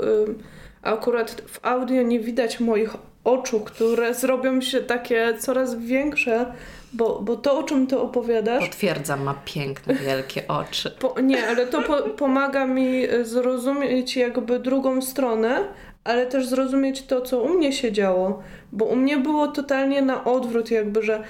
akurat 0.82 1.42
w 1.46 1.66
audio 1.66 2.02
nie 2.02 2.20
widać 2.20 2.60
moich 2.60 2.96
oczu, 3.24 3.60
które 3.60 4.14
zrobią 4.14 4.60
się 4.60 4.80
takie 4.80 5.34
coraz 5.38 5.74
większe, 5.74 6.52
bo, 6.92 7.20
bo 7.22 7.36
to, 7.36 7.58
o 7.58 7.62
czym 7.62 7.86
ty 7.86 7.98
opowiadasz... 7.98 8.64
Potwierdzam, 8.64 9.22
ma 9.22 9.34
piękne, 9.44 9.94
wielkie 9.94 10.48
oczy. 10.48 10.90
Po, 10.98 11.20
nie, 11.20 11.48
ale 11.48 11.66
to 11.66 11.82
po, 11.82 12.02
pomaga 12.02 12.66
mi 12.66 13.02
zrozumieć 13.22 14.16
jakby 14.16 14.58
drugą 14.58 15.02
stronę, 15.02 15.64
ale 16.04 16.26
też 16.26 16.46
zrozumieć 16.46 17.02
to, 17.02 17.20
co 17.20 17.42
u 17.42 17.48
mnie 17.48 17.72
się 17.72 17.92
działo, 17.92 18.42
bo 18.72 18.84
u 18.84 18.96
mnie 18.96 19.16
było 19.16 19.48
totalnie 19.48 20.02
na 20.02 20.24
odwrót 20.24 20.70
jakby, 20.70 21.02
że 21.02 21.22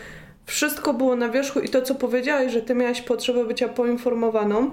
wszystko 0.47 0.95
było 0.95 1.16
na 1.16 1.28
wierzchu 1.28 1.61
i 1.61 1.68
to, 1.68 1.83
co 1.83 1.95
powiedziałeś, 1.95 2.52
że 2.52 2.62
ty 2.62 2.75
miałaś 2.75 3.00
potrzebę 3.00 3.45
bycia 3.45 3.68
poinformowaną, 3.68 4.71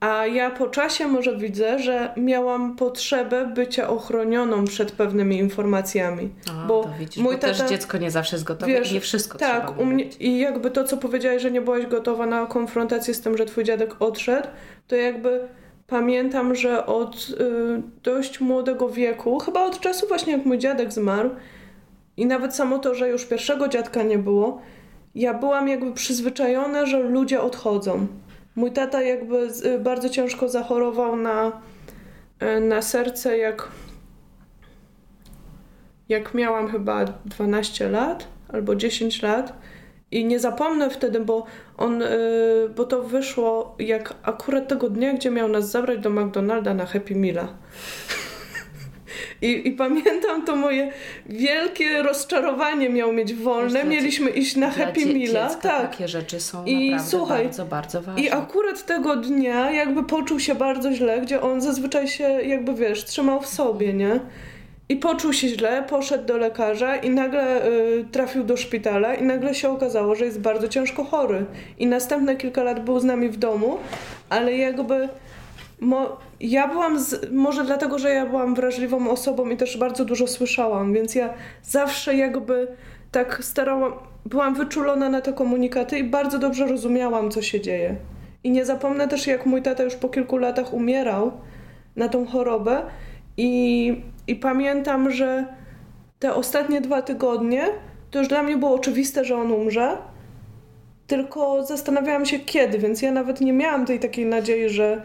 a 0.00 0.26
ja 0.26 0.50
po 0.50 0.68
czasie 0.68 1.08
może 1.08 1.36
widzę, 1.36 1.78
że 1.78 2.12
miałam 2.16 2.76
potrzebę 2.76 3.46
bycia 3.46 3.88
ochronioną 3.88 4.64
przed 4.64 4.92
pewnymi 4.92 5.38
informacjami. 5.38 6.30
A, 6.50 6.66
bo 6.66 6.84
to 6.84 6.90
widzisz, 6.98 7.22
mój 7.22 7.34
bo 7.34 7.40
tata, 7.40 7.54
też 7.54 7.70
dziecko 7.70 7.98
nie 7.98 8.10
zawsze 8.10 8.36
jest 8.36 8.44
gotowe 8.44 8.72
wiesz, 8.72 8.92
nie 8.92 9.00
wszystko 9.00 9.38
tak, 9.38 9.80
u 9.80 9.84
mnie, 9.84 10.04
I 10.04 10.38
jakby 10.38 10.70
to, 10.70 10.84
co 10.84 10.96
powiedziałeś, 10.96 11.42
że 11.42 11.50
nie 11.50 11.60
byłaś 11.60 11.86
gotowa 11.86 12.26
na 12.26 12.46
konfrontację 12.46 13.14
z 13.14 13.20
tym, 13.20 13.36
że 13.36 13.46
twój 13.46 13.64
dziadek 13.64 13.96
odszedł, 14.00 14.48
to 14.86 14.96
jakby 14.96 15.48
pamiętam, 15.86 16.54
że 16.54 16.86
od 16.86 17.28
y, 17.40 17.82
dość 18.02 18.40
młodego 18.40 18.88
wieku, 18.88 19.38
chyba 19.38 19.64
od 19.64 19.80
czasu 19.80 20.08
właśnie 20.08 20.32
jak 20.32 20.46
mój 20.46 20.58
dziadek 20.58 20.92
zmarł 20.92 21.30
i 22.16 22.26
nawet 22.26 22.54
samo 22.54 22.78
to, 22.78 22.94
że 22.94 23.08
już 23.08 23.24
pierwszego 23.24 23.68
dziadka 23.68 24.02
nie 24.02 24.18
było, 24.18 24.60
ja 25.14 25.34
byłam 25.34 25.68
jakby 25.68 25.92
przyzwyczajona, 25.92 26.86
że 26.86 26.98
ludzie 26.98 27.40
odchodzą. 27.40 28.06
Mój 28.58 28.70
tata 28.70 29.02
jakby 29.02 29.48
y, 29.64 29.78
bardzo 29.78 30.08
ciężko 30.08 30.48
zachorował 30.48 31.16
na, 31.16 31.60
y, 32.42 32.60
na 32.60 32.82
serce, 32.82 33.38
jak, 33.38 33.68
jak 36.08 36.34
miałam 36.34 36.68
chyba 36.68 37.04
12 37.04 37.88
lat 37.88 38.28
albo 38.48 38.76
10 38.76 39.22
lat. 39.22 39.52
I 40.10 40.24
nie 40.24 40.40
zapomnę 40.40 40.90
wtedy, 40.90 41.20
bo 41.20 41.44
on, 41.76 42.00
yy, 42.00 42.68
bo 42.76 42.84
to 42.84 43.02
wyszło 43.02 43.76
jak 43.78 44.14
akurat 44.22 44.68
tego 44.68 44.90
dnia, 44.90 45.12
gdzie 45.12 45.30
miał 45.30 45.48
nas 45.48 45.70
zabrać 45.70 45.98
do 45.98 46.10
McDonalda 46.10 46.74
na 46.74 46.86
Happy 46.86 47.14
Meala. 47.14 47.48
I, 49.42 49.68
I 49.68 49.72
pamiętam 49.72 50.44
to 50.44 50.56
moje 50.56 50.92
wielkie 51.26 52.02
rozczarowanie 52.02 52.88
miał 52.88 53.12
mieć 53.12 53.34
wolne. 53.34 53.84
Mieliśmy 53.84 54.30
iść 54.30 54.56
na 54.56 54.70
Happy 54.70 55.06
Meala. 55.06 55.54
Tak. 55.54 55.90
Takie 55.90 56.08
rzeczy 56.08 56.40
są 56.40 56.64
I 56.64 56.90
naprawdę 56.90 57.10
słuchaj, 57.10 57.44
bardzo, 57.44 57.64
bardzo 57.64 58.02
ważne. 58.02 58.22
I 58.22 58.30
akurat 58.30 58.86
tego 58.86 59.16
dnia 59.16 59.70
jakby 59.70 60.04
poczuł 60.04 60.40
się 60.40 60.54
bardzo 60.54 60.92
źle, 60.92 61.20
gdzie 61.20 61.40
on 61.40 61.60
zazwyczaj 61.60 62.08
się 62.08 62.24
jakby 62.24 62.74
wiesz, 62.74 63.04
trzymał 63.04 63.40
w 63.40 63.46
sobie, 63.46 63.92
nie? 63.92 64.20
I 64.88 64.96
poczuł 64.96 65.32
się 65.32 65.48
źle, 65.48 65.84
poszedł 65.88 66.26
do 66.26 66.36
lekarza 66.36 66.96
i 66.96 67.10
nagle 67.10 67.66
y, 67.66 68.04
trafił 68.12 68.44
do 68.44 68.56
szpitala 68.56 69.14
i 69.14 69.22
nagle 69.22 69.54
się 69.54 69.68
okazało, 69.70 70.14
że 70.14 70.24
jest 70.24 70.40
bardzo 70.40 70.68
ciężko 70.68 71.04
chory. 71.04 71.44
I 71.78 71.86
następne 71.86 72.36
kilka 72.36 72.62
lat 72.62 72.84
był 72.84 73.00
z 73.00 73.04
nami 73.04 73.28
w 73.28 73.36
domu, 73.36 73.78
ale 74.28 74.56
jakby 74.56 75.08
Mo, 75.80 76.18
ja 76.40 76.68
byłam, 76.68 76.98
z, 76.98 77.32
może 77.32 77.64
dlatego, 77.64 77.98
że 77.98 78.10
ja 78.10 78.26
byłam 78.26 78.54
wrażliwą 78.54 79.10
osobą 79.10 79.48
i 79.48 79.56
też 79.56 79.76
bardzo 79.76 80.04
dużo 80.04 80.26
słyszałam, 80.26 80.92
więc 80.92 81.14
ja 81.14 81.34
zawsze 81.62 82.14
jakby 82.14 82.68
tak 83.12 83.44
starałam, 83.44 83.92
byłam 84.26 84.54
wyczulona 84.54 85.08
na 85.08 85.20
te 85.20 85.32
komunikaty 85.32 85.98
i 85.98 86.04
bardzo 86.04 86.38
dobrze 86.38 86.66
rozumiałam, 86.66 87.30
co 87.30 87.42
się 87.42 87.60
dzieje. 87.60 87.96
I 88.44 88.50
nie 88.50 88.64
zapomnę 88.64 89.08
też, 89.08 89.26
jak 89.26 89.46
mój 89.46 89.62
tata 89.62 89.82
już 89.82 89.96
po 89.96 90.08
kilku 90.08 90.36
latach 90.36 90.72
umierał 90.72 91.32
na 91.96 92.08
tą 92.08 92.26
chorobę 92.26 92.82
i, 93.36 94.02
i 94.26 94.36
pamiętam, 94.36 95.10
że 95.10 95.46
te 96.18 96.34
ostatnie 96.34 96.80
dwa 96.80 97.02
tygodnie 97.02 97.64
to 98.10 98.18
już 98.18 98.28
dla 98.28 98.42
mnie 98.42 98.56
było 98.56 98.74
oczywiste, 98.74 99.24
że 99.24 99.36
on 99.36 99.52
umrze, 99.52 99.96
tylko 101.06 101.64
zastanawiałam 101.64 102.26
się 102.26 102.38
kiedy, 102.38 102.78
więc 102.78 103.02
ja 103.02 103.12
nawet 103.12 103.40
nie 103.40 103.52
miałam 103.52 103.86
tej 103.86 104.00
takiej 104.00 104.26
nadziei, 104.26 104.68
że 104.68 105.02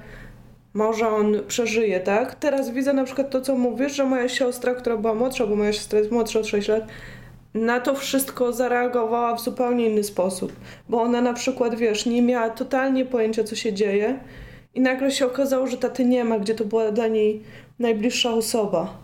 może 0.74 1.08
on 1.08 1.40
przeżyje, 1.48 2.00
tak? 2.00 2.36
Teraz 2.36 2.70
widzę 2.70 2.94
na 2.94 3.04
przykład 3.04 3.30
to, 3.30 3.42
co 3.42 3.56
mówisz, 3.56 3.96
że 3.96 4.06
moja 4.06 4.30
siostra, 4.30 4.76
która 4.76 4.98
była 4.98 5.14
młodsza, 5.14 5.48
bo 5.48 5.56
moja 5.56 5.74
siostra 5.74 6.00
jest 6.00 6.12
młodsza 6.12 6.40
o 6.40 6.44
6 6.44 6.68
lat, 6.68 6.84
na 7.54 7.80
to 7.80 7.96
wszystko 7.96 8.54
zareagowała 8.54 9.36
w 9.36 9.42
zupełnie 9.42 9.90
inny 9.90 10.04
sposób. 10.04 10.54
Bo 10.90 11.02
ona 11.02 11.22
na 11.22 11.34
przykład, 11.34 11.76
wiesz, 11.76 12.06
nie 12.06 12.22
miała 12.22 12.50
totalnie 12.50 13.06
pojęcia, 13.06 13.44
co 13.44 13.56
się 13.56 13.74
dzieje 13.74 14.20
i 14.76 14.82
nagle 14.82 15.12
się 15.12 15.26
okazało, 15.26 15.68
że 15.68 15.78
taty 15.78 16.06
nie 16.06 16.24
ma, 16.24 16.40
gdzie 16.40 16.56
to 16.56 16.66
była 16.66 16.92
dla 16.92 17.08
niej 17.08 17.42
najbliższa 17.80 18.34
osoba. 18.34 19.04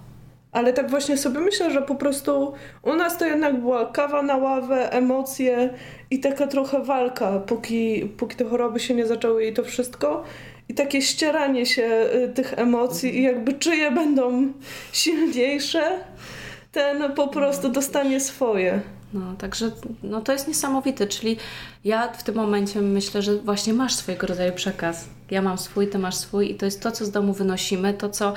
Ale 0.51 0.73
tak 0.73 0.89
właśnie 0.89 1.17
sobie 1.17 1.39
myślę, 1.39 1.71
że 1.71 1.81
po 1.81 1.95
prostu 1.95 2.53
u 2.83 2.95
nas 2.95 3.17
to 3.17 3.25
jednak 3.25 3.59
była 3.59 3.85
kawa 3.85 4.21
na 4.21 4.37
ławę, 4.37 4.91
emocje 4.91 5.73
i 6.11 6.19
taka 6.19 6.47
trochę 6.47 6.83
walka, 6.83 7.39
póki, 7.39 8.09
póki 8.17 8.35
te 8.35 8.45
choroby 8.45 8.79
się 8.79 8.93
nie 8.93 9.05
zaczęły 9.05 9.45
i 9.45 9.53
to 9.53 9.63
wszystko 9.63 10.23
i 10.69 10.73
takie 10.73 11.01
ścieranie 11.01 11.65
się 11.65 11.83
y, 11.83 12.33
tych 12.33 12.53
emocji 12.59 13.17
i 13.17 13.23
jakby 13.23 13.53
czyje 13.53 13.91
będą 13.91 14.53
silniejsze, 14.91 15.99
ten 16.71 17.13
po 17.13 17.27
prostu 17.27 17.69
dostanie 17.69 18.19
swoje. 18.19 18.81
No, 19.13 19.35
także 19.37 19.71
no, 20.03 20.21
to 20.21 20.31
jest 20.31 20.47
niesamowite, 20.47 21.07
czyli 21.07 21.37
ja 21.85 22.07
w 22.07 22.23
tym 22.23 22.35
momencie 22.35 22.81
myślę, 22.81 23.21
że 23.21 23.35
właśnie 23.35 23.73
masz 23.73 23.95
swojego 23.95 24.27
rodzaju 24.27 24.53
przekaz. 24.53 25.05
Ja 25.31 25.41
mam 25.41 25.57
swój, 25.57 25.87
ty 25.87 25.99
masz 25.99 26.15
swój 26.15 26.51
i 26.51 26.55
to 26.55 26.65
jest 26.65 26.81
to, 26.81 26.91
co 26.91 27.05
z 27.05 27.11
domu 27.11 27.33
wynosimy, 27.33 27.93
to, 27.93 28.09
co 28.09 28.33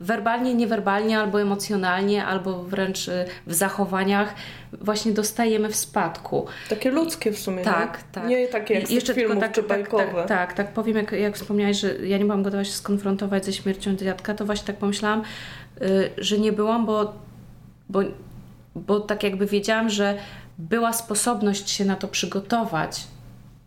werbalnie, 0.00 0.54
niewerbalnie, 0.54 1.18
albo 1.18 1.40
emocjonalnie, 1.40 2.24
albo 2.24 2.62
wręcz 2.62 3.08
y, 3.08 3.24
w 3.46 3.54
zachowaniach 3.54 4.34
właśnie 4.72 5.12
dostajemy 5.12 5.68
w 5.68 5.76
spadku. 5.76 6.46
Takie 6.68 6.90
ludzkie 6.90 7.32
w 7.32 7.38
sumie. 7.38 7.64
Tak, 7.64 7.98
nie? 7.98 8.04
tak. 8.12 8.28
Nie 8.28 8.48
takie 8.48 8.74
jak 8.74 8.90
I 8.90 8.94
jeszcze 8.94 9.14
filmów 9.14 9.40
tak, 9.40 9.52
czy 9.52 9.62
tak, 9.62 9.90
tak, 9.90 10.26
tak, 10.28 10.52
tak, 10.52 10.72
powiem, 10.72 10.96
jak, 10.96 11.12
jak 11.12 11.34
wspomniałaś, 11.34 11.76
że 11.80 12.06
ja 12.06 12.18
nie 12.18 12.24
byłam 12.24 12.42
gotowa 12.42 12.64
się 12.64 12.72
skonfrontować 12.72 13.44
ze 13.44 13.52
śmiercią 13.52 13.96
dziadka, 13.96 14.34
to 14.34 14.44
właśnie 14.44 14.66
tak 14.66 14.76
pomyślałam, 14.76 15.22
y, 15.82 16.10
że 16.18 16.38
nie 16.38 16.52
byłam, 16.52 16.86
bo, 16.86 17.14
bo, 17.88 18.00
bo 18.74 19.00
tak 19.00 19.22
jakby 19.22 19.46
wiedziałam, 19.46 19.90
że 19.90 20.18
była 20.58 20.92
sposobność 20.92 21.70
się 21.70 21.84
na 21.84 21.96
to 21.96 22.08
przygotować, 22.08 23.06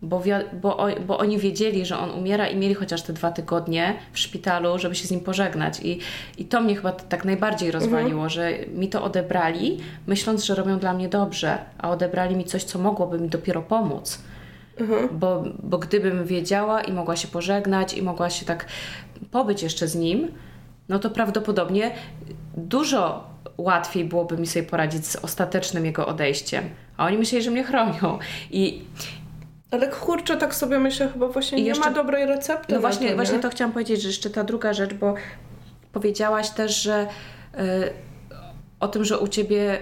bo, 0.02 0.22
bo, 0.52 0.86
bo 1.06 1.18
oni 1.18 1.38
wiedzieli, 1.38 1.86
że 1.86 1.98
on 1.98 2.10
umiera 2.10 2.48
i 2.48 2.56
mieli 2.56 2.74
chociaż 2.74 3.02
te 3.02 3.12
dwa 3.12 3.30
tygodnie 3.30 3.94
w 4.12 4.18
szpitalu, 4.18 4.78
żeby 4.78 4.94
się 4.94 5.06
z 5.06 5.10
nim 5.10 5.20
pożegnać. 5.20 5.80
I, 5.80 5.98
i 6.38 6.44
to 6.44 6.60
mnie 6.60 6.76
chyba 6.76 6.92
tak 6.92 7.24
najbardziej 7.24 7.68
mhm. 7.68 7.82
rozwaliło, 7.82 8.22
mhm. 8.24 8.30
że 8.30 8.52
mi 8.74 8.88
to 8.88 9.04
odebrali, 9.04 9.78
myśląc, 10.06 10.44
że 10.44 10.54
robią 10.54 10.78
dla 10.78 10.92
mnie 10.94 11.08
dobrze, 11.08 11.58
a 11.78 11.90
odebrali 11.90 12.36
mi 12.36 12.44
coś, 12.44 12.64
co 12.64 12.78
mogłoby 12.78 13.18
mi 13.18 13.28
dopiero 13.28 13.62
pomóc. 13.62 14.18
Mhm. 14.80 15.18
Bo, 15.18 15.44
bo 15.62 15.78
gdybym 15.78 16.24
wiedziała 16.24 16.80
i 16.80 16.92
mogła 16.92 17.16
się 17.16 17.28
pożegnać 17.28 17.94
i 17.94 18.02
mogła 18.02 18.30
się 18.30 18.46
tak 18.46 18.66
pobyć 19.30 19.62
jeszcze 19.62 19.88
z 19.88 19.94
nim, 19.94 20.28
no 20.88 20.98
to 20.98 21.10
prawdopodobnie 21.10 21.90
dużo 22.56 23.32
łatwiej 23.58 24.04
byłoby 24.04 24.36
mi 24.36 24.46
sobie 24.46 24.66
poradzić 24.66 25.06
z 25.06 25.16
ostatecznym 25.16 25.84
jego 25.86 26.06
odejściem. 26.06 26.64
A 26.96 27.06
oni 27.06 27.18
myśleli, 27.18 27.44
że 27.44 27.50
mnie 27.50 27.64
chronią. 27.64 28.18
I, 28.50 28.82
ale 29.72 29.88
kurczę, 29.88 30.36
tak 30.36 30.54
sobie 30.54 30.78
myślę, 30.78 31.08
chyba 31.12 31.28
właśnie 31.28 31.58
I 31.58 31.62
nie 31.62 31.68
jeszcze, 31.68 31.84
ma 31.84 31.90
dobrej 31.90 32.26
recepty. 32.26 32.74
No 32.74 32.80
właśnie, 32.80 33.10
to, 33.10 33.16
właśnie 33.16 33.38
to 33.38 33.50
chciałam 33.50 33.72
powiedzieć, 33.72 34.02
że 34.02 34.08
jeszcze 34.08 34.30
ta 34.30 34.44
druga 34.44 34.72
rzecz, 34.72 34.94
bo 34.94 35.14
powiedziałaś 35.92 36.50
też, 36.50 36.82
że 36.82 37.06
y, 37.54 37.58
o 38.80 38.88
tym, 38.88 39.04
że 39.04 39.18
u 39.18 39.28
Ciebie 39.28 39.78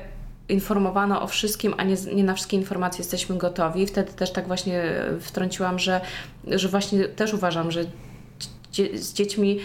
informowano 0.49 1.23
o 1.23 1.27
wszystkim, 1.27 1.75
a 1.77 1.85
nie, 1.85 1.97
nie 2.15 2.25
na 2.25 2.35
wszystkie 2.35 2.57
informacje 2.57 2.99
jesteśmy 2.99 3.37
gotowi. 3.37 3.87
Wtedy 3.87 4.13
też 4.13 4.33
tak 4.33 4.47
właśnie 4.47 4.85
wtrąciłam, 5.21 5.79
że, 5.79 6.01
że 6.47 6.69
właśnie 6.69 7.05
też 7.05 7.35
uważam, 7.35 7.71
że 7.71 7.85
dzie 8.73 8.99
z 8.99 9.13
dziećmi 9.13 9.61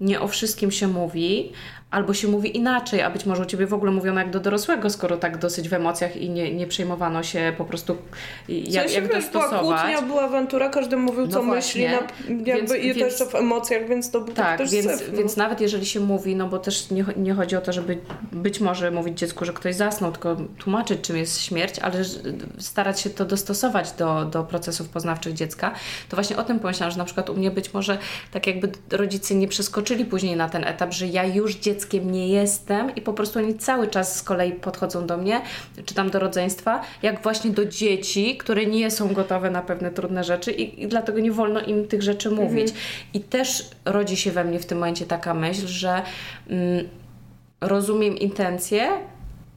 nie 0.00 0.20
o 0.20 0.28
wszystkim 0.28 0.70
się 0.70 0.88
mówi, 0.88 1.52
albo 1.92 2.14
się 2.14 2.28
mówi 2.28 2.56
inaczej, 2.56 3.02
a 3.02 3.10
być 3.10 3.26
może 3.26 3.42
u 3.42 3.46
Ciebie 3.46 3.66
w 3.66 3.74
ogóle 3.74 3.92
mówiono 3.92 4.20
jak 4.20 4.30
do 4.30 4.40
dorosłego, 4.40 4.90
skoro 4.90 5.16
tak 5.16 5.38
dosyć 5.38 5.68
w 5.68 5.72
emocjach 5.72 6.16
i 6.16 6.30
nie, 6.30 6.54
nie 6.54 6.66
przejmowano 6.66 7.22
się 7.22 7.52
po 7.58 7.64
prostu 7.64 7.96
jak, 8.48 8.88
w 8.88 8.92
jak 8.92 9.12
dostosować. 9.12 9.60
Była 9.60 9.78
kłótnia, 9.78 10.02
była 10.02 10.22
awantura, 10.22 10.68
każdy 10.68 10.96
mówił 10.96 11.28
co 11.28 11.42
no 11.42 11.54
myśli 11.54 11.84
na, 11.84 11.90
jakby 11.92 12.44
więc, 12.44 12.74
i 12.74 12.82
więc, 12.82 12.98
jeszcze 12.98 13.26
w 13.26 13.34
emocjach, 13.34 13.88
więc 13.88 14.10
to 14.10 14.20
był 14.20 14.34
tak, 14.34 14.58
też 14.58 14.70
więc, 14.70 14.90
syf, 14.90 15.08
no. 15.12 15.18
więc 15.18 15.36
nawet 15.36 15.60
jeżeli 15.60 15.86
się 15.86 16.00
mówi, 16.00 16.36
no 16.36 16.48
bo 16.48 16.58
też 16.58 16.90
nie, 16.90 17.04
nie 17.16 17.34
chodzi 17.34 17.56
o 17.56 17.60
to, 17.60 17.72
żeby 17.72 17.98
być 18.32 18.60
może 18.60 18.90
mówić 18.90 19.18
dziecku, 19.18 19.44
że 19.44 19.52
ktoś 19.52 19.74
zasnął, 19.74 20.12
tylko 20.12 20.36
tłumaczyć 20.58 21.00
czym 21.00 21.16
jest 21.16 21.40
śmierć, 21.40 21.78
ale 21.78 22.04
starać 22.58 23.00
się 23.00 23.10
to 23.10 23.24
dostosować 23.24 23.92
do, 23.92 24.24
do 24.24 24.42
procesów 24.42 24.88
poznawczych 24.88 25.34
dziecka, 25.34 25.74
to 26.08 26.16
właśnie 26.16 26.36
o 26.36 26.42
tym 26.42 26.60
pomyślałam, 26.60 26.92
że 26.92 26.98
na 26.98 27.04
przykład 27.04 27.30
u 27.30 27.34
mnie 27.34 27.50
być 27.50 27.74
może 27.74 27.98
tak 28.30 28.46
jakby 28.46 28.72
rodzice 28.90 29.34
nie 29.34 29.48
przeskoczyli 29.48 30.04
później 30.04 30.36
na 30.36 30.48
ten 30.48 30.64
etap, 30.64 30.92
że 30.92 31.06
ja 31.06 31.24
już 31.24 31.54
dziecko 31.54 31.81
dzieckiem 31.82 32.10
nie 32.10 32.28
jestem 32.28 32.94
i 32.94 33.00
po 33.00 33.12
prostu 33.12 33.38
oni 33.38 33.54
cały 33.54 33.88
czas 33.88 34.16
z 34.16 34.22
kolei 34.22 34.52
podchodzą 34.52 35.06
do 35.06 35.16
mnie, 35.16 35.40
czy 35.84 35.94
tam 35.94 36.10
do 36.10 36.18
rodzeństwa, 36.18 36.82
jak 37.02 37.22
właśnie 37.22 37.50
do 37.50 37.64
dzieci, 37.64 38.36
które 38.36 38.66
nie 38.66 38.90
są 38.90 39.12
gotowe 39.12 39.50
na 39.50 39.62
pewne 39.62 39.90
trudne 39.90 40.24
rzeczy 40.24 40.52
i, 40.52 40.82
i 40.82 40.88
dlatego 40.88 41.20
nie 41.20 41.32
wolno 41.32 41.60
im 41.60 41.88
tych 41.88 42.02
rzeczy 42.02 42.30
mówić. 42.30 42.68
Mhm. 42.68 42.86
I 43.14 43.20
też 43.20 43.70
rodzi 43.84 44.16
się 44.16 44.30
we 44.30 44.44
mnie 44.44 44.58
w 44.58 44.66
tym 44.66 44.78
momencie 44.78 45.06
taka 45.06 45.34
myśl, 45.34 45.66
że 45.66 46.02
mm, 46.48 46.88
rozumiem 47.60 48.18
intencje, 48.18 48.88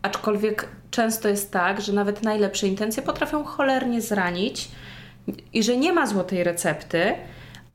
aczkolwiek 0.01 0.67
często 0.91 1.29
jest 1.29 1.51
tak, 1.51 1.81
że 1.81 1.93
nawet 1.93 2.23
najlepsze 2.23 2.67
intencje 2.67 3.03
potrafią 3.03 3.43
cholernie 3.43 4.01
zranić 4.01 4.67
i 5.53 5.63
że 5.63 5.77
nie 5.77 5.93
ma 5.93 6.07
złotej 6.07 6.43
recepty, 6.43 7.15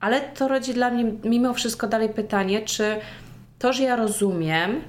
ale 0.00 0.20
to 0.20 0.48
rodzi 0.48 0.74
dla 0.74 0.90
mnie 0.90 1.12
mimo 1.24 1.54
wszystko 1.54 1.88
dalej 1.88 2.08
pytanie, 2.08 2.62
czy 2.62 3.00
to, 3.60 3.72
że 3.72 3.82
ja 3.82 3.96
rozumiem 3.96 4.82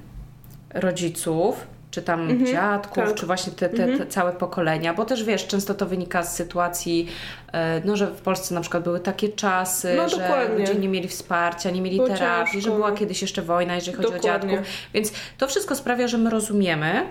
rodziców, 0.74 1.68
czy 1.92 2.02
tam 2.02 2.22
mhm, 2.22 2.46
dziadków, 2.46 3.04
tak. 3.04 3.16
czy 3.16 3.26
właśnie 3.26 3.54
te, 3.54 3.70
te, 3.70 3.78
te, 3.78 3.84
mhm. 3.84 4.10
całe 4.10 4.34
pokolenia, 4.34 4.94
bo 4.94 5.06
też 5.06 5.24
wiesz, 5.24 5.48
często 5.48 5.74
to 5.74 5.86
wynika 5.86 6.24
z 6.24 6.36
sytuacji, 6.36 7.08
e, 7.54 7.82
no, 7.86 7.98
że 7.98 8.08
w 8.08 8.22
Polsce 8.22 8.56
na 8.56 8.62
przykład 8.62 8.84
były 8.84 9.00
takie 9.00 9.30
czasy, 9.30 9.94
no, 9.98 10.10
że 10.10 10.18
dokładnie. 10.18 10.58
ludzie 10.58 10.76
nie 10.76 10.88
mieli 10.90 11.08
wsparcia, 11.08 11.70
nie 11.70 11.82
mieli 11.82 11.96
Było 11.96 12.08
terapii, 12.08 12.54
ciężko. 12.54 12.70
że 12.70 12.76
była 12.76 12.92
kiedyś 12.92 13.22
jeszcze 13.22 13.42
wojna, 13.42 13.76
jeżeli 13.76 13.98
chodzi 13.98 14.14
dokładnie. 14.14 14.30
o 14.32 14.54
dziadków. 14.54 14.74
Więc 14.94 15.12
to 15.38 15.48
wszystko 15.48 15.76
sprawia, 15.76 16.08
że 16.08 16.18
my 16.18 16.30
rozumiemy, 16.30 17.06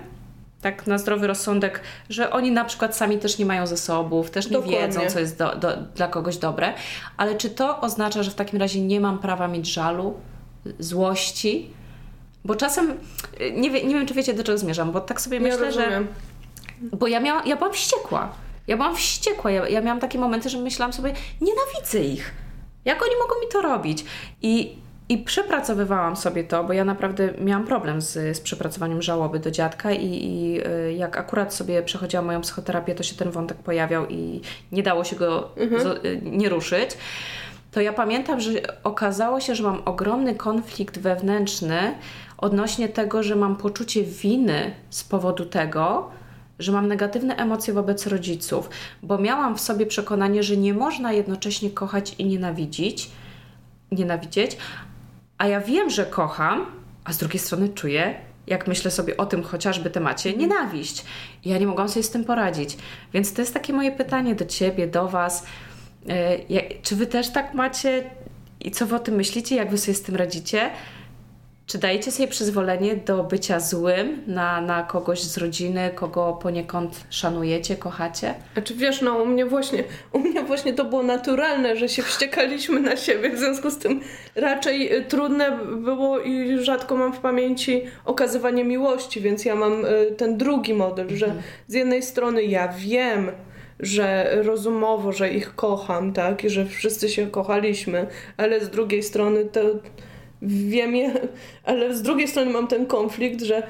tak 0.63 0.87
na 0.87 0.99
zdrowy 0.99 1.27
rozsądek, 1.27 1.81
że 2.09 2.31
oni 2.31 2.51
na 2.51 2.65
przykład 2.65 2.97
sami 2.97 3.19
też 3.19 3.39
nie 3.39 3.47
mają 3.47 3.67
zasobów, 3.67 4.31
też 4.31 4.47
nie 4.47 4.53
Dokładnie. 4.53 4.81
wiedzą, 4.81 5.01
co 5.09 5.21
jest 5.21 5.39
do, 5.39 5.57
do, 5.57 5.77
dla 5.97 6.09
kogoś 6.09 6.37
dobre, 6.37 6.73
ale 7.17 7.35
czy 7.35 7.51
to 7.51 7.81
oznacza, 7.81 8.23
że 8.23 8.31
w 8.31 8.35
takim 8.35 8.61
razie 8.61 8.81
nie 8.81 9.01
mam 9.01 9.19
prawa 9.19 9.49
mieć 9.49 9.67
żalu? 9.67 10.15
Złości. 10.79 11.71
Bo 12.45 12.55
czasem, 12.55 12.99
nie, 13.57 13.71
wie, 13.71 13.85
nie 13.85 13.95
wiem 13.95 14.07
czy 14.07 14.15
wiecie 14.15 14.35
do 14.35 14.45
czego 14.45 14.59
zmierzam, 14.59 14.93
bo 14.93 15.01
tak 15.01 15.21
sobie 15.21 15.37
ja 15.37 15.43
myślę, 15.43 15.67
rozumiem. 15.67 16.07
że... 16.83 16.97
Bo 16.97 17.07
ja, 17.07 17.21
miała, 17.21 17.43
ja 17.47 17.57
byłam 17.57 17.73
wściekła. 17.73 18.33
Ja 18.67 18.77
byłam 18.77 18.97
wściekła. 18.97 19.51
Ja, 19.51 19.69
ja 19.69 19.81
miałam 19.81 20.01
takie 20.01 20.19
momenty, 20.19 20.49
że 20.49 20.59
myślałam 20.59 20.93
sobie, 20.93 21.15
nienawidzę 21.41 21.99
ich. 21.99 22.35
Jak 22.85 23.03
oni 23.03 23.13
mogą 23.23 23.41
mi 23.41 23.49
to 23.53 23.63
robić? 23.63 24.05
I, 24.43 24.77
i 25.09 25.19
przepracowywałam 25.19 26.17
sobie 26.17 26.45
to, 26.45 26.65
bo 26.65 26.73
ja 26.73 26.85
naprawdę 26.85 27.29
miałam 27.41 27.67
problem 27.67 28.01
z, 28.01 28.37
z 28.37 28.41
przepracowaniem 28.41 29.03
żałoby 29.03 29.39
do 29.39 29.51
dziadka 29.51 29.93
i, 29.93 30.07
i 30.07 30.61
y, 30.67 30.93
jak 30.93 31.17
akurat 31.19 31.55
sobie 31.55 31.83
przechodziłam 31.83 32.27
moją 32.27 32.41
psychoterapię, 32.41 32.95
to 32.95 33.03
się 33.03 33.17
ten 33.17 33.31
wątek 33.31 33.57
pojawiał 33.57 34.07
i 34.09 34.41
nie 34.73 34.83
dało 34.83 35.05
się 35.05 35.17
go 35.17 35.57
mhm. 35.57 35.83
z, 35.83 36.05
y, 36.05 36.21
nie 36.23 36.49
ruszyć 36.49 36.91
to 37.71 37.81
ja 37.81 37.93
pamiętam, 37.93 38.41
że 38.41 38.51
okazało 38.85 39.41
się, 39.41 39.55
że 39.55 39.63
mam 39.63 39.83
ogromny 39.85 40.35
konflikt 40.35 40.99
wewnętrzny 40.99 41.95
odnośnie 42.39 42.89
tego, 42.89 43.23
że 43.23 43.37
mam 43.37 43.57
poczucie 43.57 44.03
winy 44.03 44.75
z 44.91 45.05
powodu 45.05 45.45
tego, 45.45 46.11
że 46.59 46.73
mam 46.73 46.89
negatywne 46.89 47.37
emocje 47.37 47.75
wobec 47.75 48.07
rodziców, 48.07 48.71
bo 49.03 49.19
miałam 49.19 49.57
w 49.57 49.61
sobie 49.61 49.87
przekonanie, 49.87 50.43
że 50.43 50.57
nie 50.57 50.75
można 50.75 51.13
jednocześnie 51.13 51.71
kochać 51.71 52.15
i 52.19 52.25
nienawidzić, 52.25 53.11
nienawidzieć, 53.93 54.57
a 55.39 55.47
ja 55.47 55.61
wiem, 55.61 55.91
że 55.91 56.07
kocham, 56.07 56.67
a 57.05 57.13
z 57.13 57.19
drugiej 57.19 57.39
strony 57.39 57.69
czuję, 57.69 58.15
jak 58.47 58.69
myślę 58.69 58.91
sobie 58.91 59.17
o 59.17 59.27
tym 59.27 59.43
chociażby 59.43 59.91
temacie, 59.91 60.37
nienawiść. 60.37 61.05
Ja 61.45 61.59
nie 61.59 61.67
mogłam 61.67 61.89
sobie 61.89 62.03
z 62.03 62.11
tym 62.11 62.25
poradzić. 62.25 62.77
Więc 63.13 63.33
to 63.33 63.43
jest 63.43 63.55
takie 63.55 63.73
moje 63.73 63.93
pytanie 63.93 64.35
do 64.35 64.47
Ciebie, 64.47 64.87
do 64.87 65.09
Was 65.09 65.47
czy 66.83 66.97
wy 66.97 67.07
też 67.07 67.31
tak 67.31 67.55
macie 67.55 68.11
i 68.61 68.71
co 68.71 68.87
wy 68.87 68.97
o 68.97 68.99
tym 68.99 69.15
myślicie, 69.15 69.57
jak 69.57 69.71
wy 69.71 69.79
sobie 69.79 69.95
z 69.95 70.03
tym 70.03 70.17
radzicie? 70.17 70.71
Czy 71.67 71.79
dajecie 71.79 72.13
sobie 72.13 72.29
przyzwolenie 72.29 72.97
do 72.97 73.25
bycia 73.25 73.61
złym 73.61 74.23
na, 74.27 74.61
na 74.61 74.83
kogoś 74.83 75.23
z 75.23 75.39
rodziny, 75.39 75.91
kogo 75.95 76.39
poniekąd 76.43 77.05
szanujecie, 77.11 77.77
kochacie? 77.77 78.35
A 78.57 78.61
czy 78.61 78.75
wiesz, 78.75 79.03
no 79.03 79.15
u 79.15 79.27
mnie 79.27 79.47
właśnie, 79.47 79.85
u 80.13 80.19
mnie 80.19 80.43
właśnie 80.43 80.73
to 80.73 80.85
było 80.85 81.03
naturalne, 81.03 81.77
że 81.77 81.89
się 81.89 82.03
wściekaliśmy 82.03 82.81
na 82.81 82.97
siebie, 82.97 83.31
w 83.31 83.39
związku 83.39 83.71
z 83.71 83.79
tym 83.79 84.01
raczej 84.35 84.97
y, 84.97 85.05
trudne 85.05 85.59
było 85.77 86.21
i 86.21 86.59
rzadko 86.59 86.97
mam 86.97 87.13
w 87.13 87.19
pamięci 87.19 87.83
okazywanie 88.05 88.65
miłości, 88.65 89.21
więc 89.21 89.45
ja 89.45 89.55
mam 89.55 89.85
y, 89.85 90.15
ten 90.17 90.39
drugi 90.39 90.75
model, 90.75 91.09
że 91.17 91.27
mhm. 91.27 91.45
z 91.67 91.75
jednej 91.75 92.03
strony 92.03 92.45
ja 92.45 92.69
wiem, 92.69 93.31
że 93.83 94.31
rozumowo, 94.43 95.13
że 95.13 95.31
ich 95.31 95.55
kocham, 95.55 96.13
tak, 96.13 96.45
i 96.45 96.51
że 96.51 96.67
wszyscy 96.67 97.09
się 97.09 97.31
kochaliśmy, 97.31 98.07
ale 98.37 98.65
z 98.65 98.71
drugiej 98.71 99.03
strony 99.03 99.45
to 99.45 99.61
wiem, 100.43 100.95
ale 101.65 101.95
z 101.95 102.03
drugiej 102.03 102.29
strony 102.29 102.51
mam 102.51 102.67
ten 102.67 102.87
konflikt, 102.87 103.43
że 103.43 103.63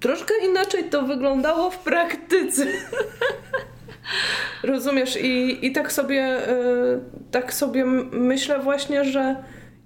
troszkę 0.00 0.34
inaczej 0.50 0.84
to 0.84 1.02
wyglądało 1.02 1.70
w 1.70 1.78
praktyce. 1.78 2.66
Rozumiesz? 4.62 5.18
I, 5.22 5.66
i 5.66 5.72
tak 5.72 5.92
sobie 5.92 6.48
y, 6.48 7.00
tak 7.30 7.54
sobie 7.54 7.84
myślę 8.12 8.58
właśnie, 8.58 9.04
że 9.04 9.36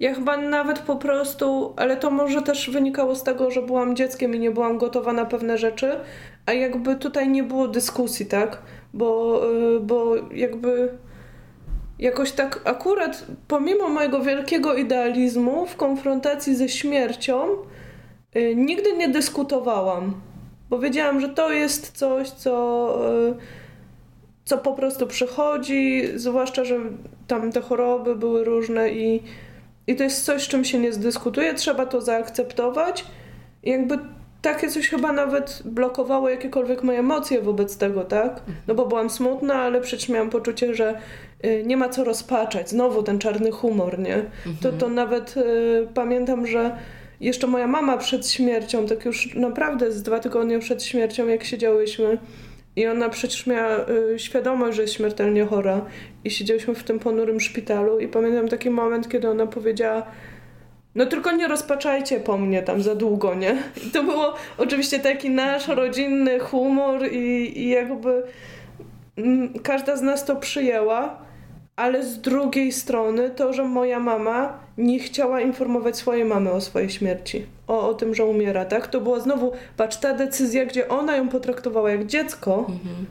ja 0.01 0.15
chyba 0.15 0.37
nawet 0.37 0.79
po 0.79 0.97
prostu, 0.97 1.75
ale 1.77 1.97
to 1.97 2.11
może 2.11 2.43
też 2.43 2.71
wynikało 2.71 3.15
z 3.15 3.23
tego, 3.23 3.51
że 3.51 3.63
byłam 3.63 3.97
dzieckiem 3.97 4.35
i 4.35 4.39
nie 4.39 4.51
byłam 4.51 4.79
gotowa 4.79 5.13
na 5.13 5.25
pewne 5.25 5.59
rzeczy, 5.59 5.93
a 6.47 6.53
jakby 6.53 6.97
tutaj 6.97 7.29
nie 7.29 7.43
było 7.43 7.69
dyskusji, 7.69 8.27
tak? 8.27 8.63
Bo, 8.95 9.43
y, 9.77 9.81
bo 9.81 10.15
jakby 10.35 10.99
jakoś 11.99 12.33
tak 12.33 12.61
akurat 12.65 13.27
pomimo 13.49 13.89
mojego 13.89 14.21
wielkiego 14.21 14.75
idealizmu 14.75 15.67
w 15.67 15.77
konfrontacji 15.77 16.55
ze 16.55 16.69
śmiercią 16.69 17.49
y, 18.37 18.55
nigdy 18.57 18.97
nie 18.97 19.09
dyskutowałam, 19.09 20.15
bo 20.71 20.79
wiedziałam, 20.79 21.21
że 21.21 21.29
to 21.29 21.53
jest 21.53 21.99
coś, 21.99 22.31
co, 22.31 22.97
y, 23.29 23.35
co 24.45 24.59
po 24.59 24.73
prostu 24.73 25.07
przychodzi, 25.07 26.03
zwłaszcza, 26.15 26.65
że 26.65 26.79
tam 27.27 27.53
te 27.53 27.61
choroby 27.61 28.17
były 28.17 28.45
różne 28.45 28.91
i, 28.91 29.23
i 29.87 29.97
to 29.97 30.03
jest 30.03 30.25
coś, 30.25 30.43
z 30.43 30.49
czym 30.49 30.65
się 30.65 30.79
nie 30.79 30.93
zdyskutuje, 30.93 31.55
trzeba 31.55 31.87
to 31.87 32.01
zaakceptować. 32.01 33.05
I 33.63 33.71
jakby 33.71 33.99
takie 34.43 34.69
coś 34.69 34.89
chyba 34.89 35.13
nawet 35.13 35.63
blokowało 35.65 36.29
jakiekolwiek 36.29 36.83
moje 36.83 36.99
emocje 36.99 37.41
wobec 37.41 37.77
tego, 37.77 38.05
tak? 38.05 38.43
No 38.67 38.75
bo 38.75 38.87
byłam 38.87 39.11
smutna, 39.11 39.55
ale 39.55 39.81
przecież 39.81 40.09
miałam 40.09 40.31
poczucie, 40.31 40.75
że 40.75 40.99
y, 41.45 41.63
nie 41.67 41.77
ma 41.77 41.89
co 41.89 42.05
rozpaczać. 42.05 42.71
Znowu 42.71 43.03
ten 43.03 43.19
czarny 43.19 43.51
humor, 43.51 43.99
nie? 43.99 44.23
To, 44.63 44.73
to 44.73 44.89
nawet 44.89 45.37
y, 45.37 45.89
pamiętam, 45.95 46.47
że 46.47 46.77
jeszcze 47.21 47.47
moja 47.47 47.67
mama 47.67 47.97
przed 47.99 48.29
śmiercią, 48.29 48.87
tak 48.87 49.05
już 49.05 49.35
naprawdę 49.35 49.93
z 49.93 50.03
dwa 50.03 50.21
tygodnie 50.21 50.59
przed 50.59 50.85
śmiercią, 50.85 51.27
jak 51.27 51.45
siedziałyśmy, 51.45 52.19
i 52.77 52.87
ona 52.87 53.09
przecież 53.09 53.47
miała 53.47 53.87
y, 53.89 54.19
świadomość, 54.19 54.77
że 54.77 54.83
jest 54.83 54.95
śmiertelnie 54.95 55.45
chora, 55.45 55.85
i 56.25 56.31
siedziałyśmy 56.31 56.75
w 56.75 56.85
tym 56.85 56.99
ponurym 56.99 57.41
szpitalu, 57.41 57.99
i 57.99 58.09
pamiętam 58.09 58.49
taki 58.49 58.71
moment, 58.71 59.09
kiedy 59.09 59.29
ona 59.29 59.47
powiedziała 59.47 60.07
no 60.95 61.07
tylko 61.07 61.33
nie 61.33 61.49
rozpaczajcie 61.49 62.21
po 62.21 62.39
mnie 62.39 62.63
tam 62.63 62.83
za 62.83 62.95
długo, 62.95 63.35
nie? 63.35 63.57
I 63.87 63.91
to 63.91 64.03
było 64.03 64.35
oczywiście 64.59 64.99
taki 64.99 65.31
nasz 65.31 65.69
rodzinny 65.69 66.39
humor 66.39 67.13
i, 67.13 67.59
i 67.59 67.69
jakby 67.69 68.23
mm, 69.17 69.53
każda 69.59 69.97
z 69.97 70.03
nas 70.03 70.25
to 70.25 70.37
przyjęła, 70.37 71.19
ale 71.77 72.03
z 72.03 72.21
drugiej 72.21 72.73
strony 72.73 73.31
to, 73.31 73.53
że 73.53 73.65
moja 73.65 74.01
mama 74.01 74.59
nie 74.79 74.99
chciała 74.99 75.41
informować 75.41 75.97
swojej 75.97 76.25
mamy 76.25 76.51
o 76.53 76.61
swojej 76.61 76.91
śmierci, 76.91 77.47
o, 77.67 77.89
o 77.89 77.95
tym, 77.95 78.15
że 78.15 78.25
umiera, 78.25 78.65
tak? 78.65 78.87
To 78.87 79.01
była 79.01 79.21
znowu, 79.21 79.53
patrz, 79.77 79.97
ta 79.97 80.15
decyzja, 80.15 80.67
gdzie 80.67 80.89
ona 80.89 81.17
ją 81.17 81.29
potraktowała 81.29 81.91
jak 81.91 82.07
dziecko, 82.07 82.67
mhm 82.69 83.07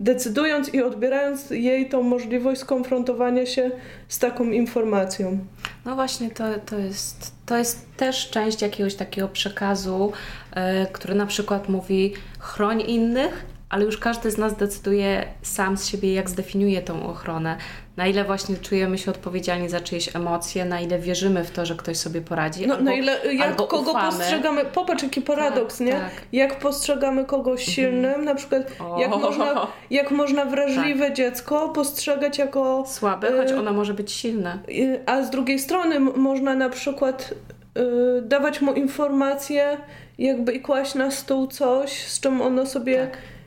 decydując 0.00 0.74
i 0.74 0.82
odbierając 0.82 1.50
jej 1.50 1.88
tą 1.88 2.02
możliwość 2.02 2.60
skonfrontowania 2.60 3.46
się 3.46 3.70
z 4.08 4.18
taką 4.18 4.44
informacją. 4.44 5.38
No 5.84 5.94
właśnie, 5.94 6.30
to, 6.30 6.44
to, 6.66 6.78
jest, 6.78 7.34
to 7.46 7.56
jest 7.56 7.96
też 7.96 8.30
część 8.30 8.62
jakiegoś 8.62 8.94
takiego 8.94 9.28
przekazu, 9.28 10.12
yy, 10.56 10.62
który 10.92 11.14
na 11.14 11.26
przykład 11.26 11.68
mówi 11.68 12.14
chroń 12.38 12.80
innych, 12.80 13.46
ale 13.70 13.84
już 13.84 13.98
każdy 13.98 14.30
z 14.30 14.38
nas 14.38 14.56
decyduje 14.56 15.24
sam 15.42 15.76
z 15.76 15.86
siebie, 15.86 16.14
jak 16.14 16.30
zdefiniuje 16.30 16.82
tą 16.82 17.06
ochronę. 17.06 17.56
Na 17.96 18.06
ile 18.06 18.24
właśnie 18.24 18.56
czujemy 18.56 18.98
się 18.98 19.10
odpowiedzialni 19.10 19.68
za 19.68 19.80
czyjeś 19.80 20.16
emocje, 20.16 20.64
na 20.64 20.80
ile 20.80 20.98
wierzymy 20.98 21.44
w 21.44 21.50
to, 21.50 21.66
że 21.66 21.74
ktoś 21.74 21.96
sobie 21.96 22.20
poradzi. 22.20 22.66
No, 22.66 22.74
albo, 22.74 22.84
na 22.84 22.94
ile, 22.94 23.34
jak 23.34 23.56
kogo 23.56 23.80
ufamy. 23.80 24.18
postrzegamy, 24.18 24.64
popatrz 24.64 25.02
jaki 25.02 25.22
paradoks, 25.22 25.78
tak, 25.78 25.86
nie? 25.86 25.92
Tak. 25.92 26.10
Jak 26.32 26.58
postrzegamy 26.58 27.24
kogoś 27.24 27.68
mhm. 27.68 27.74
silnym, 27.74 28.24
na 28.24 28.34
przykład 28.34 28.62
jak 28.98 29.10
można, 29.10 29.66
jak 29.90 30.10
można 30.10 30.44
wrażliwe 30.44 31.04
tak. 31.04 31.16
dziecko 31.16 31.68
postrzegać 31.68 32.38
jako... 32.38 32.84
Słabe, 32.86 33.32
choć 33.36 33.50
y, 33.50 33.58
ono 33.58 33.72
może 33.72 33.94
być 33.94 34.12
silne. 34.12 34.58
Y, 34.68 35.00
a 35.06 35.22
z 35.22 35.30
drugiej 35.30 35.58
strony 35.58 36.00
można 36.00 36.54
na 36.54 36.68
przykład 36.68 37.34
y, 37.78 38.22
dawać 38.22 38.60
mu 38.60 38.72
informacje, 38.72 39.76
jakby 40.18 40.52
i 40.52 40.60
kłaść 40.60 40.94
na 40.94 41.10
stół 41.10 41.46
coś, 41.46 41.90
z 41.92 42.20
czym 42.20 42.42
ono 42.42 42.66
sobie... 42.66 43.10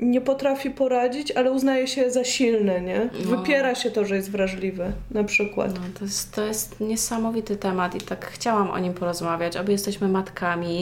nie 0.00 0.20
potrafi 0.20 0.70
poradzić, 0.70 1.30
ale 1.30 1.50
uznaje 1.50 1.88
się 1.88 2.10
za 2.10 2.24
silne, 2.24 2.80
nie? 2.80 3.10
No. 3.24 3.36
Wypiera 3.36 3.74
się 3.74 3.90
to, 3.90 4.04
że 4.04 4.16
jest 4.16 4.30
wrażliwy, 4.30 4.92
na 5.10 5.24
przykład. 5.24 5.74
No, 5.74 5.80
to, 5.98 6.04
jest, 6.04 6.34
to 6.34 6.44
jest 6.44 6.80
niesamowity 6.80 7.56
temat 7.56 7.94
i 7.94 8.00
tak 8.00 8.26
chciałam 8.26 8.70
o 8.70 8.78
nim 8.78 8.94
porozmawiać. 8.94 9.56
Obie 9.56 9.72
jesteśmy 9.72 10.08
matkami 10.08 10.78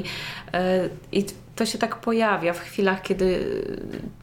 yy, 0.52 0.60
i 1.12 1.24
to 1.58 1.66
się 1.66 1.78
tak 1.78 1.96
pojawia 1.96 2.52
w 2.52 2.60
chwilach, 2.60 3.02
kiedy 3.02 3.56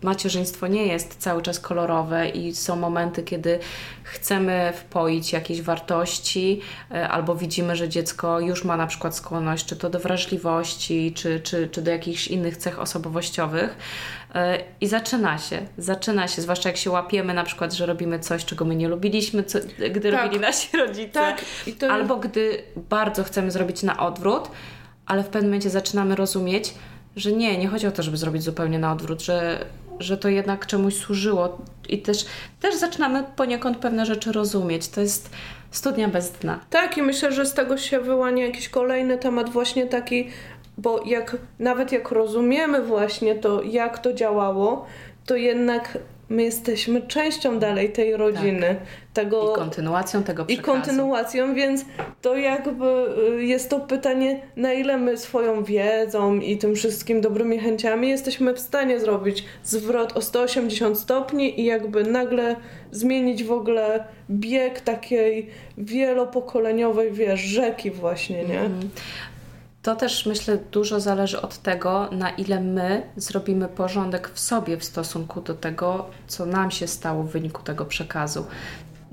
macierzyństwo 0.01 0.67
nie 0.67 0.85
jest 0.85 1.15
cały 1.17 1.41
czas 1.41 1.59
kolorowe 1.59 2.29
i 2.29 2.55
są 2.55 2.75
momenty, 2.75 3.23
kiedy 3.23 3.59
chcemy 4.03 4.73
wpoić 4.75 5.33
jakieś 5.33 5.61
wartości 5.61 6.61
e, 6.91 7.09
albo 7.09 7.35
widzimy, 7.35 7.75
że 7.75 7.89
dziecko 7.89 8.39
już 8.39 8.63
ma 8.63 8.77
na 8.77 8.87
przykład 8.87 9.15
skłonność 9.15 9.65
czy 9.65 9.75
to 9.75 9.89
do 9.89 9.99
wrażliwości, 9.99 11.13
czy, 11.15 11.39
czy, 11.39 11.67
czy 11.67 11.81
do 11.81 11.91
jakichś 11.91 12.27
innych 12.27 12.57
cech 12.57 12.79
osobowościowych. 12.79 13.77
E, 14.35 14.63
I 14.81 14.87
zaczyna 14.87 15.37
się, 15.37 15.61
zaczyna 15.77 16.27
się, 16.27 16.41
zwłaszcza 16.41 16.69
jak 16.69 16.77
się 16.77 16.91
łapiemy 16.91 17.33
na 17.33 17.43
przykład, 17.43 17.73
że 17.73 17.85
robimy 17.85 18.19
coś, 18.19 18.45
czego 18.45 18.65
my 18.65 18.75
nie 18.75 18.87
lubiliśmy, 18.87 19.43
co, 19.43 19.59
gdy 19.91 20.11
tak. 20.11 20.21
robili 20.21 20.39
nasi 20.39 20.77
rodzice, 20.77 21.11
tak. 21.11 21.41
To... 21.79 21.91
albo 21.91 22.15
gdy 22.15 22.63
bardzo 22.75 23.23
chcemy 23.23 23.51
zrobić 23.51 23.83
na 23.83 23.97
odwrót, 23.99 24.51
ale 25.05 25.23
w 25.23 25.27
pewnym 25.27 25.51
momencie 25.51 25.69
zaczynamy 25.69 26.15
rozumieć, 26.15 26.73
że 27.15 27.31
nie, 27.31 27.57
nie 27.57 27.67
chodzi 27.67 27.87
o 27.87 27.91
to, 27.91 28.03
żeby 28.03 28.17
zrobić 28.17 28.43
zupełnie 28.43 28.79
na 28.79 28.91
odwrót, 28.91 29.21
że, 29.21 29.65
że 29.99 30.17
to 30.17 30.29
jednak 30.29 30.65
czemuś 30.65 30.95
służyło 30.95 31.57
i 31.89 32.01
też, 32.01 32.25
też 32.59 32.75
zaczynamy 32.75 33.23
poniekąd 33.35 33.77
pewne 33.77 34.05
rzeczy 34.05 34.31
rozumieć. 34.31 34.87
To 34.87 35.01
jest 35.01 35.29
studnia 35.71 36.07
bez 36.07 36.31
dna. 36.31 36.59
Tak 36.69 36.97
i 36.97 37.01
myślę, 37.01 37.31
że 37.31 37.45
z 37.45 37.53
tego 37.53 37.77
się 37.77 37.99
wyłania 37.99 38.45
jakiś 38.45 38.69
kolejny 38.69 39.17
temat 39.17 39.49
właśnie 39.49 39.85
taki, 39.85 40.29
bo 40.77 41.03
jak 41.05 41.37
nawet 41.59 41.91
jak 41.91 42.11
rozumiemy 42.11 42.81
właśnie 42.81 43.35
to, 43.35 43.61
jak 43.63 43.99
to 43.99 44.13
działało, 44.13 44.85
to 45.25 45.35
jednak 45.35 45.97
my 46.29 46.43
jesteśmy 46.43 47.01
częścią 47.01 47.59
dalej 47.59 47.91
tej 47.91 48.17
rodziny. 48.17 48.67
Tak. 48.67 49.05
Tego, 49.13 49.53
I 49.53 49.55
kontynuacją 49.55 50.23
tego 50.23 50.45
przekazu. 50.45 50.61
I 50.61 50.73
kontynuacją, 50.73 51.55
więc 51.55 51.85
to 52.21 52.37
jakby 52.37 52.85
y, 53.39 53.43
jest 53.43 53.69
to 53.69 53.79
pytanie, 53.79 54.41
na 54.55 54.73
ile 54.73 54.97
my 54.97 55.17
swoją 55.17 55.63
wiedzą 55.63 56.35
i 56.35 56.57
tym 56.57 56.75
wszystkim 56.75 57.21
dobrymi 57.21 57.59
chęciami 57.59 58.09
jesteśmy 58.09 58.53
w 58.53 58.59
stanie 58.59 58.99
zrobić 58.99 59.45
zwrot 59.63 60.17
o 60.17 60.21
180 60.21 60.99
stopni 60.99 61.61
i 61.61 61.65
jakby 61.65 62.03
nagle 62.03 62.55
zmienić 62.91 63.43
w 63.43 63.51
ogóle 63.51 64.03
bieg 64.29 64.81
takiej 64.81 65.49
wielopokoleniowej, 65.77 67.11
wiesz, 67.11 67.39
rzeki 67.39 67.91
właśnie, 67.91 68.43
nie? 68.43 68.59
Mm. 68.59 68.89
To 69.85 69.95
też 69.95 70.25
myślę 70.25 70.57
dużo 70.71 70.99
zależy 70.99 71.41
od 71.41 71.57
tego, 71.57 72.09
na 72.11 72.29
ile 72.29 72.61
my 72.61 73.03
zrobimy 73.17 73.67
porządek 73.67 74.29
w 74.33 74.39
sobie 74.39 74.77
w 74.77 74.83
stosunku 74.83 75.41
do 75.41 75.53
tego, 75.53 76.05
co 76.27 76.45
nam 76.45 76.71
się 76.71 76.87
stało 76.87 77.23
w 77.23 77.31
wyniku 77.31 77.63
tego 77.63 77.85
przekazu. 77.85 78.45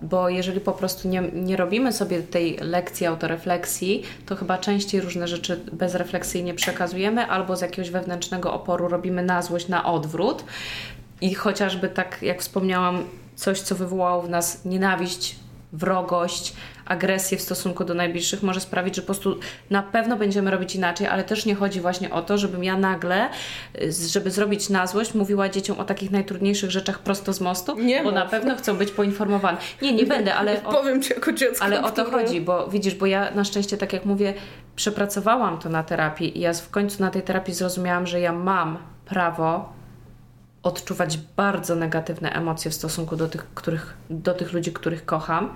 Bo 0.02 0.28
jeżeli 0.28 0.60
po 0.60 0.72
prostu 0.72 1.08
nie, 1.08 1.22
nie 1.32 1.56
robimy 1.56 1.92
sobie 1.92 2.22
tej 2.22 2.56
lekcji 2.56 3.06
autorefleksji, 3.06 4.02
to 4.26 4.36
chyba 4.36 4.58
częściej 4.58 5.00
różne 5.00 5.28
rzeczy 5.28 5.60
bezrefleksyjnie 5.72 6.54
przekazujemy, 6.54 7.26
albo 7.26 7.56
z 7.56 7.60
jakiegoś 7.60 7.90
wewnętrznego 7.90 8.52
oporu 8.52 8.88
robimy 8.88 9.22
na 9.22 9.42
złość, 9.42 9.68
na 9.68 9.84
odwrót. 9.84 10.44
I 11.20 11.34
chociażby 11.34 11.88
tak, 11.88 12.22
jak 12.22 12.40
wspomniałam, 12.40 13.04
coś, 13.36 13.60
co 13.60 13.74
wywołało 13.74 14.22
w 14.22 14.30
nas 14.30 14.64
nienawiść, 14.64 15.36
wrogość, 15.72 16.54
agresję 16.86 17.38
w 17.38 17.42
stosunku 17.42 17.84
do 17.84 17.94
najbliższych 17.94 18.42
może 18.42 18.60
sprawić, 18.60 18.96
że 18.96 19.02
po 19.02 19.06
prostu 19.06 19.38
na 19.70 19.82
pewno 19.82 20.16
będziemy 20.16 20.50
robić 20.50 20.74
inaczej, 20.74 21.06
ale 21.06 21.24
też 21.24 21.46
nie 21.46 21.54
chodzi 21.54 21.80
właśnie 21.80 22.10
o 22.10 22.22
to, 22.22 22.38
żebym 22.38 22.64
ja 22.64 22.76
nagle, 22.76 23.28
żeby 24.08 24.30
zrobić 24.30 24.68
na 24.68 24.86
złość, 24.86 25.14
mówiła 25.14 25.48
dzieciom 25.48 25.80
o 25.80 25.84
takich 25.84 26.10
najtrudniejszych 26.10 26.70
rzeczach 26.70 26.98
prosto 26.98 27.32
z 27.32 27.40
mostu, 27.40 27.78
nie 27.78 27.98
bo 27.98 28.04
mów. 28.04 28.14
na 28.14 28.26
pewno 28.26 28.56
chcą 28.56 28.76
być 28.76 28.90
poinformowane. 28.90 29.58
Nie, 29.82 29.92
nie 29.92 30.06
będę, 30.06 30.34
ale... 30.34 30.64
O, 30.64 30.72
Powiem 30.72 31.02
Ci 31.02 31.14
jako 31.14 31.32
dziecko. 31.32 31.64
Ale 31.64 31.82
o 31.82 31.90
to 31.90 32.04
chodzi, 32.04 32.40
bo 32.40 32.68
widzisz, 32.68 32.94
bo 32.94 33.06
ja 33.06 33.30
na 33.34 33.44
szczęście, 33.44 33.76
tak 33.78 33.92
jak 33.92 34.04
mówię, 34.04 34.34
przepracowałam 34.76 35.58
to 35.58 35.68
na 35.68 35.82
terapii 35.82 36.38
i 36.38 36.40
ja 36.40 36.52
w 36.52 36.70
końcu 36.70 37.02
na 37.02 37.10
tej 37.10 37.22
terapii 37.22 37.54
zrozumiałam, 37.54 38.06
że 38.06 38.20
ja 38.20 38.32
mam 38.32 38.78
prawo 39.06 39.72
odczuwać 40.62 41.18
bardzo 41.18 41.76
negatywne 41.76 42.32
emocje 42.32 42.70
w 42.70 42.74
stosunku 42.74 43.16
do 43.16 43.28
tych, 43.28 43.54
których, 43.54 43.96
do 44.10 44.34
tych 44.34 44.52
ludzi, 44.52 44.72
których 44.72 45.04
kocham. 45.04 45.54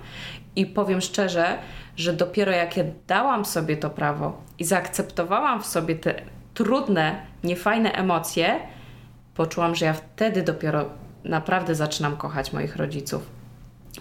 I 0.55 0.65
powiem 0.65 1.01
szczerze, 1.01 1.57
że 1.95 2.13
dopiero 2.13 2.51
jak 2.51 2.77
ja 2.77 2.83
dałam 3.07 3.45
sobie 3.45 3.77
to 3.77 3.89
prawo 3.89 4.41
i 4.59 4.63
zaakceptowałam 4.63 5.61
w 5.61 5.65
sobie 5.65 5.95
te 5.95 6.21
trudne, 6.53 7.21
niefajne 7.43 7.91
emocje, 7.91 8.59
poczułam, 9.35 9.75
że 9.75 9.85
ja 9.85 9.93
wtedy 9.93 10.43
dopiero 10.43 10.85
naprawdę 11.23 11.75
zaczynam 11.75 12.17
kochać 12.17 12.53
moich 12.53 12.75
rodziców 12.75 13.36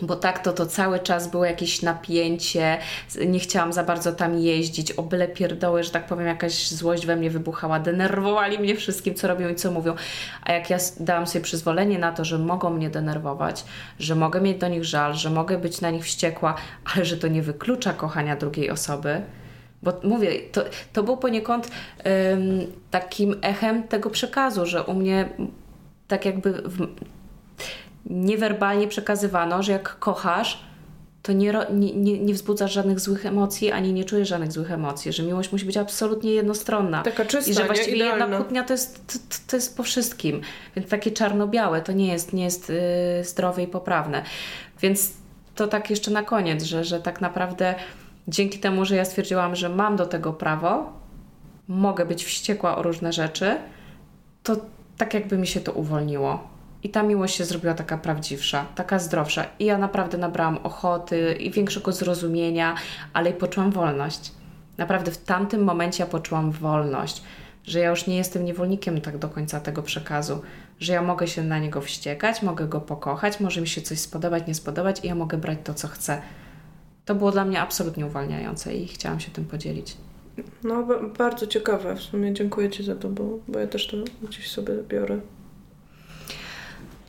bo 0.02 0.16
tak 0.16 0.38
to, 0.38 0.52
to 0.52 0.66
cały 0.66 0.98
czas 0.98 1.30
było 1.30 1.44
jakieś 1.44 1.82
napięcie, 1.82 2.78
nie 3.26 3.38
chciałam 3.38 3.72
za 3.72 3.84
bardzo 3.84 4.12
tam 4.12 4.38
jeździć, 4.38 4.92
o 4.92 5.02
byle 5.02 5.28
pierdoły, 5.28 5.82
że 5.82 5.90
tak 5.90 6.06
powiem, 6.06 6.26
jakaś 6.26 6.68
złość 6.68 7.06
we 7.06 7.16
mnie 7.16 7.30
wybuchała, 7.30 7.80
denerwowali 7.80 8.58
mnie 8.58 8.76
wszystkim, 8.76 9.14
co 9.14 9.28
robią 9.28 9.48
i 9.48 9.54
co 9.54 9.70
mówią, 9.70 9.94
a 10.42 10.52
jak 10.52 10.70
ja 10.70 10.78
dałam 11.00 11.26
sobie 11.26 11.44
przyzwolenie 11.44 11.98
na 11.98 12.12
to, 12.12 12.24
że 12.24 12.38
mogą 12.38 12.70
mnie 12.70 12.90
denerwować, 12.90 13.64
że 13.98 14.14
mogę 14.14 14.40
mieć 14.40 14.58
do 14.58 14.68
nich 14.68 14.84
żal, 14.84 15.14
że 15.14 15.30
mogę 15.30 15.58
być 15.58 15.80
na 15.80 15.90
nich 15.90 16.04
wściekła, 16.04 16.54
ale 16.94 17.04
że 17.04 17.16
to 17.16 17.28
nie 17.28 17.42
wyklucza 17.42 17.92
kochania 17.92 18.36
drugiej 18.36 18.70
osoby, 18.70 19.22
bo 19.82 19.92
mówię, 20.02 20.30
to, 20.52 20.64
to 20.92 21.02
był 21.02 21.16
poniekąd 21.16 21.70
ym, 22.32 22.66
takim 22.90 23.36
echem 23.42 23.82
tego 23.82 24.10
przekazu, 24.10 24.66
że 24.66 24.82
u 24.82 24.94
mnie 24.94 25.28
tak 26.08 26.24
jakby 26.24 26.52
w, 26.52 26.86
niewerbalnie 28.10 28.88
przekazywano, 28.88 29.62
że 29.62 29.72
jak 29.72 29.98
kochasz, 29.98 30.66
to 31.22 31.32
nie, 31.32 31.52
nie, 31.70 32.18
nie, 32.18 32.34
wzbudzasz 32.34 32.72
żadnych 32.72 33.00
złych 33.00 33.26
emocji, 33.26 33.72
ani 33.72 33.92
nie 33.92 34.04
czujesz 34.04 34.28
żadnych 34.28 34.52
złych 34.52 34.70
emocji, 34.70 35.12
że 35.12 35.22
miłość 35.22 35.52
musi 35.52 35.66
być 35.66 35.76
absolutnie 35.76 36.30
jednostronna. 36.32 37.02
Taka 37.02 37.24
czysta, 37.24 37.50
I 37.50 37.54
że 37.54 37.64
właściwie 37.64 37.98
nie? 37.98 38.04
jedna 38.04 38.36
kłótnia 38.36 38.64
to 38.64 38.72
jest, 38.72 39.06
to, 39.06 39.38
to, 39.46 39.56
jest 39.56 39.76
po 39.76 39.82
wszystkim. 39.82 40.40
Więc 40.76 40.88
takie 40.88 41.10
czarno-białe 41.10 41.82
to 41.82 41.92
nie 41.92 42.12
jest, 42.12 42.32
nie 42.32 42.44
jest 42.44 42.68
yy, 42.68 43.24
zdrowe 43.24 43.62
i 43.62 43.66
poprawne. 43.66 44.22
Więc 44.80 45.12
to 45.54 45.66
tak 45.66 45.90
jeszcze 45.90 46.10
na 46.10 46.22
koniec, 46.22 46.62
że, 46.62 46.84
że 46.84 47.00
tak 47.00 47.20
naprawdę 47.20 47.74
dzięki 48.28 48.58
temu, 48.58 48.84
że 48.84 48.96
ja 48.96 49.04
stwierdziłam, 49.04 49.56
że 49.56 49.68
mam 49.68 49.96
do 49.96 50.06
tego 50.06 50.32
prawo, 50.32 50.92
mogę 51.68 52.06
być 52.06 52.24
wściekła 52.24 52.76
o 52.76 52.82
różne 52.82 53.12
rzeczy, 53.12 53.56
to 54.42 54.56
tak 54.98 55.14
jakby 55.14 55.38
mi 55.38 55.46
się 55.46 55.60
to 55.60 55.72
uwolniło 55.72 56.55
i 56.82 56.90
ta 56.90 57.02
miłość 57.02 57.34
się 57.34 57.44
zrobiła 57.44 57.74
taka 57.74 57.98
prawdziwsza, 57.98 58.66
taka 58.74 58.98
zdrowsza. 58.98 59.44
I 59.58 59.64
ja 59.64 59.78
naprawdę 59.78 60.18
nabrałam 60.18 60.58
ochoty 60.62 61.36
i 61.40 61.50
większego 61.50 61.92
zrozumienia, 61.92 62.74
ale 63.12 63.30
i 63.30 63.34
poczułam 63.34 63.70
wolność. 63.70 64.32
Naprawdę 64.78 65.10
w 65.10 65.18
tamtym 65.18 65.64
momencie 65.64 66.02
ja 66.04 66.10
poczułam 66.10 66.50
wolność, 66.50 67.22
że 67.64 67.80
ja 67.80 67.90
już 67.90 68.06
nie 68.06 68.16
jestem 68.16 68.44
niewolnikiem 68.44 69.00
tak 69.00 69.18
do 69.18 69.28
końca 69.28 69.60
tego 69.60 69.82
przekazu, 69.82 70.42
że 70.80 70.92
ja 70.92 71.02
mogę 71.02 71.28
się 71.28 71.42
na 71.42 71.58
niego 71.58 71.80
wściekać, 71.80 72.42
mogę 72.42 72.66
go 72.66 72.80
pokochać, 72.80 73.40
może 73.40 73.60
mi 73.60 73.68
się 73.68 73.82
coś 73.82 73.98
spodobać, 73.98 74.46
nie 74.46 74.54
spodobać 74.54 75.04
i 75.04 75.06
ja 75.06 75.14
mogę 75.14 75.38
brać 75.38 75.58
to, 75.64 75.74
co 75.74 75.88
chcę. 75.88 76.22
To 77.04 77.14
było 77.14 77.32
dla 77.32 77.44
mnie 77.44 77.60
absolutnie 77.60 78.06
uwalniające 78.06 78.74
i 78.74 78.86
chciałam 78.86 79.20
się 79.20 79.30
tym 79.30 79.44
podzielić. 79.44 79.96
No, 80.64 80.86
bardzo 81.18 81.46
ciekawe. 81.46 81.96
W 81.96 82.02
sumie 82.02 82.32
dziękuję 82.32 82.70
Ci 82.70 82.84
za 82.84 82.96
to, 82.96 83.08
bo, 83.08 83.38
bo 83.48 83.58
ja 83.58 83.66
też 83.66 83.86
to 83.86 83.96
gdzieś 84.22 84.50
sobie 84.50 84.74
biorę. 84.88 85.20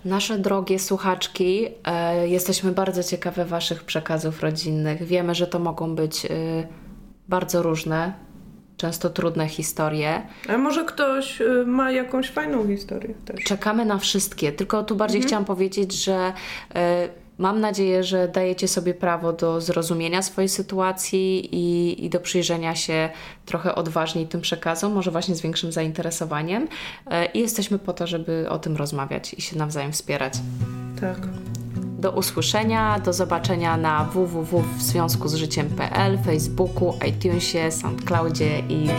Nasze 0.05 0.37
drogie 0.37 0.79
słuchaczki, 0.79 1.67
e, 1.85 2.27
jesteśmy 2.27 2.71
bardzo 2.71 3.03
ciekawe 3.03 3.45
Waszych 3.45 3.83
przekazów 3.83 4.43
rodzinnych. 4.43 5.03
Wiemy, 5.03 5.35
że 5.35 5.47
to 5.47 5.59
mogą 5.59 5.95
być 5.95 6.25
e, 6.25 6.29
bardzo 7.27 7.63
różne, 7.63 8.13
często 8.77 9.09
trudne 9.09 9.47
historie. 9.47 10.21
A 10.49 10.57
może 10.57 10.85
ktoś 10.85 11.41
e, 11.41 11.45
ma 11.65 11.91
jakąś 11.91 12.29
fajną 12.29 12.67
historię 12.67 13.13
też? 13.25 13.43
Czekamy 13.43 13.85
na 13.85 13.97
wszystkie, 13.97 14.51
tylko 14.51 14.83
tu 14.83 14.95
bardziej 14.95 15.17
mhm. 15.17 15.27
chciałam 15.27 15.45
powiedzieć, 15.45 16.03
że 16.03 16.33
Mam 17.37 17.59
nadzieję, 17.59 18.03
że 18.03 18.27
dajecie 18.27 18.67
sobie 18.67 18.93
prawo 18.93 19.33
do 19.33 19.61
zrozumienia 19.61 20.21
swojej 20.21 20.49
sytuacji 20.49 21.55
i, 21.55 22.05
i 22.05 22.09
do 22.09 22.19
przyjrzenia 22.19 22.75
się 22.75 23.09
trochę 23.45 23.75
odważniej 23.75 24.27
tym 24.27 24.41
przekazom, 24.41 24.93
może 24.93 25.11
właśnie 25.11 25.35
z 25.35 25.41
większym 25.41 25.71
zainteresowaniem. 25.71 26.67
E, 27.11 27.25
I 27.25 27.39
jesteśmy 27.39 27.79
po 27.79 27.93
to, 27.93 28.07
żeby 28.07 28.45
o 28.49 28.59
tym 28.59 28.75
rozmawiać 28.77 29.33
i 29.33 29.41
się 29.41 29.57
nawzajem 29.57 29.91
wspierać. 29.91 30.33
Tak. 31.01 31.17
Do 31.99 32.11
usłyszenia, 32.11 32.99
do 32.99 33.13
zobaczenia 33.13 33.77
na 33.77 34.03
www 34.03 34.63
w 34.77 34.81
związku 34.81 35.27
z 35.27 35.35
życiem.pl, 35.35 36.17
Facebooku, 36.25 36.93
iTunesie, 37.09 37.71
SoundCloudzie 37.71 38.59
i 38.59 38.89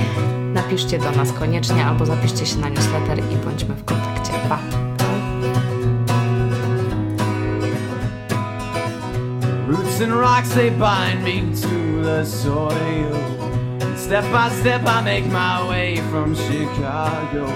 napiszcie 0.54 0.98
do 0.98 1.10
nas 1.10 1.32
koniecznie 1.32 1.84
albo 1.84 2.06
zapiszcie 2.06 2.46
się 2.46 2.58
na 2.58 2.68
newsletter 2.68 3.18
i 3.18 3.36
bądźmy 3.44 3.74
w 3.74 3.84
kontakcie. 3.84 4.32
Pa! 4.48 4.87
And 10.00 10.12
rocks 10.12 10.54
they 10.54 10.70
bind 10.70 11.24
me 11.24 11.40
to 11.40 12.02
the 12.02 12.24
soil. 12.24 12.70
And 13.82 13.98
Step 13.98 14.22
by 14.32 14.48
step 14.60 14.82
I 14.86 15.02
make 15.02 15.26
my 15.26 15.68
way 15.68 15.96
from 16.08 16.36
Chicago. 16.36 17.48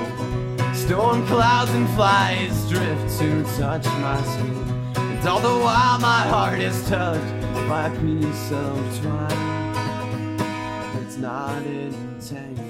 Storm 0.74 1.24
clouds 1.28 1.70
and 1.70 1.88
flies 1.90 2.68
drift 2.68 3.18
to 3.20 3.44
touch 3.56 3.84
my 3.84 4.20
skin. 4.22 4.92
And 4.96 5.28
all 5.28 5.38
the 5.38 5.64
while 5.64 6.00
my 6.00 6.22
heart 6.22 6.58
is 6.58 6.84
touched 6.88 7.42
by 7.68 7.86
a 7.86 7.90
piece 8.00 8.50
of 8.50 9.00
twine. 9.00 10.40
It's 11.00 11.18
not 11.18 11.62
entangled. 11.62 12.61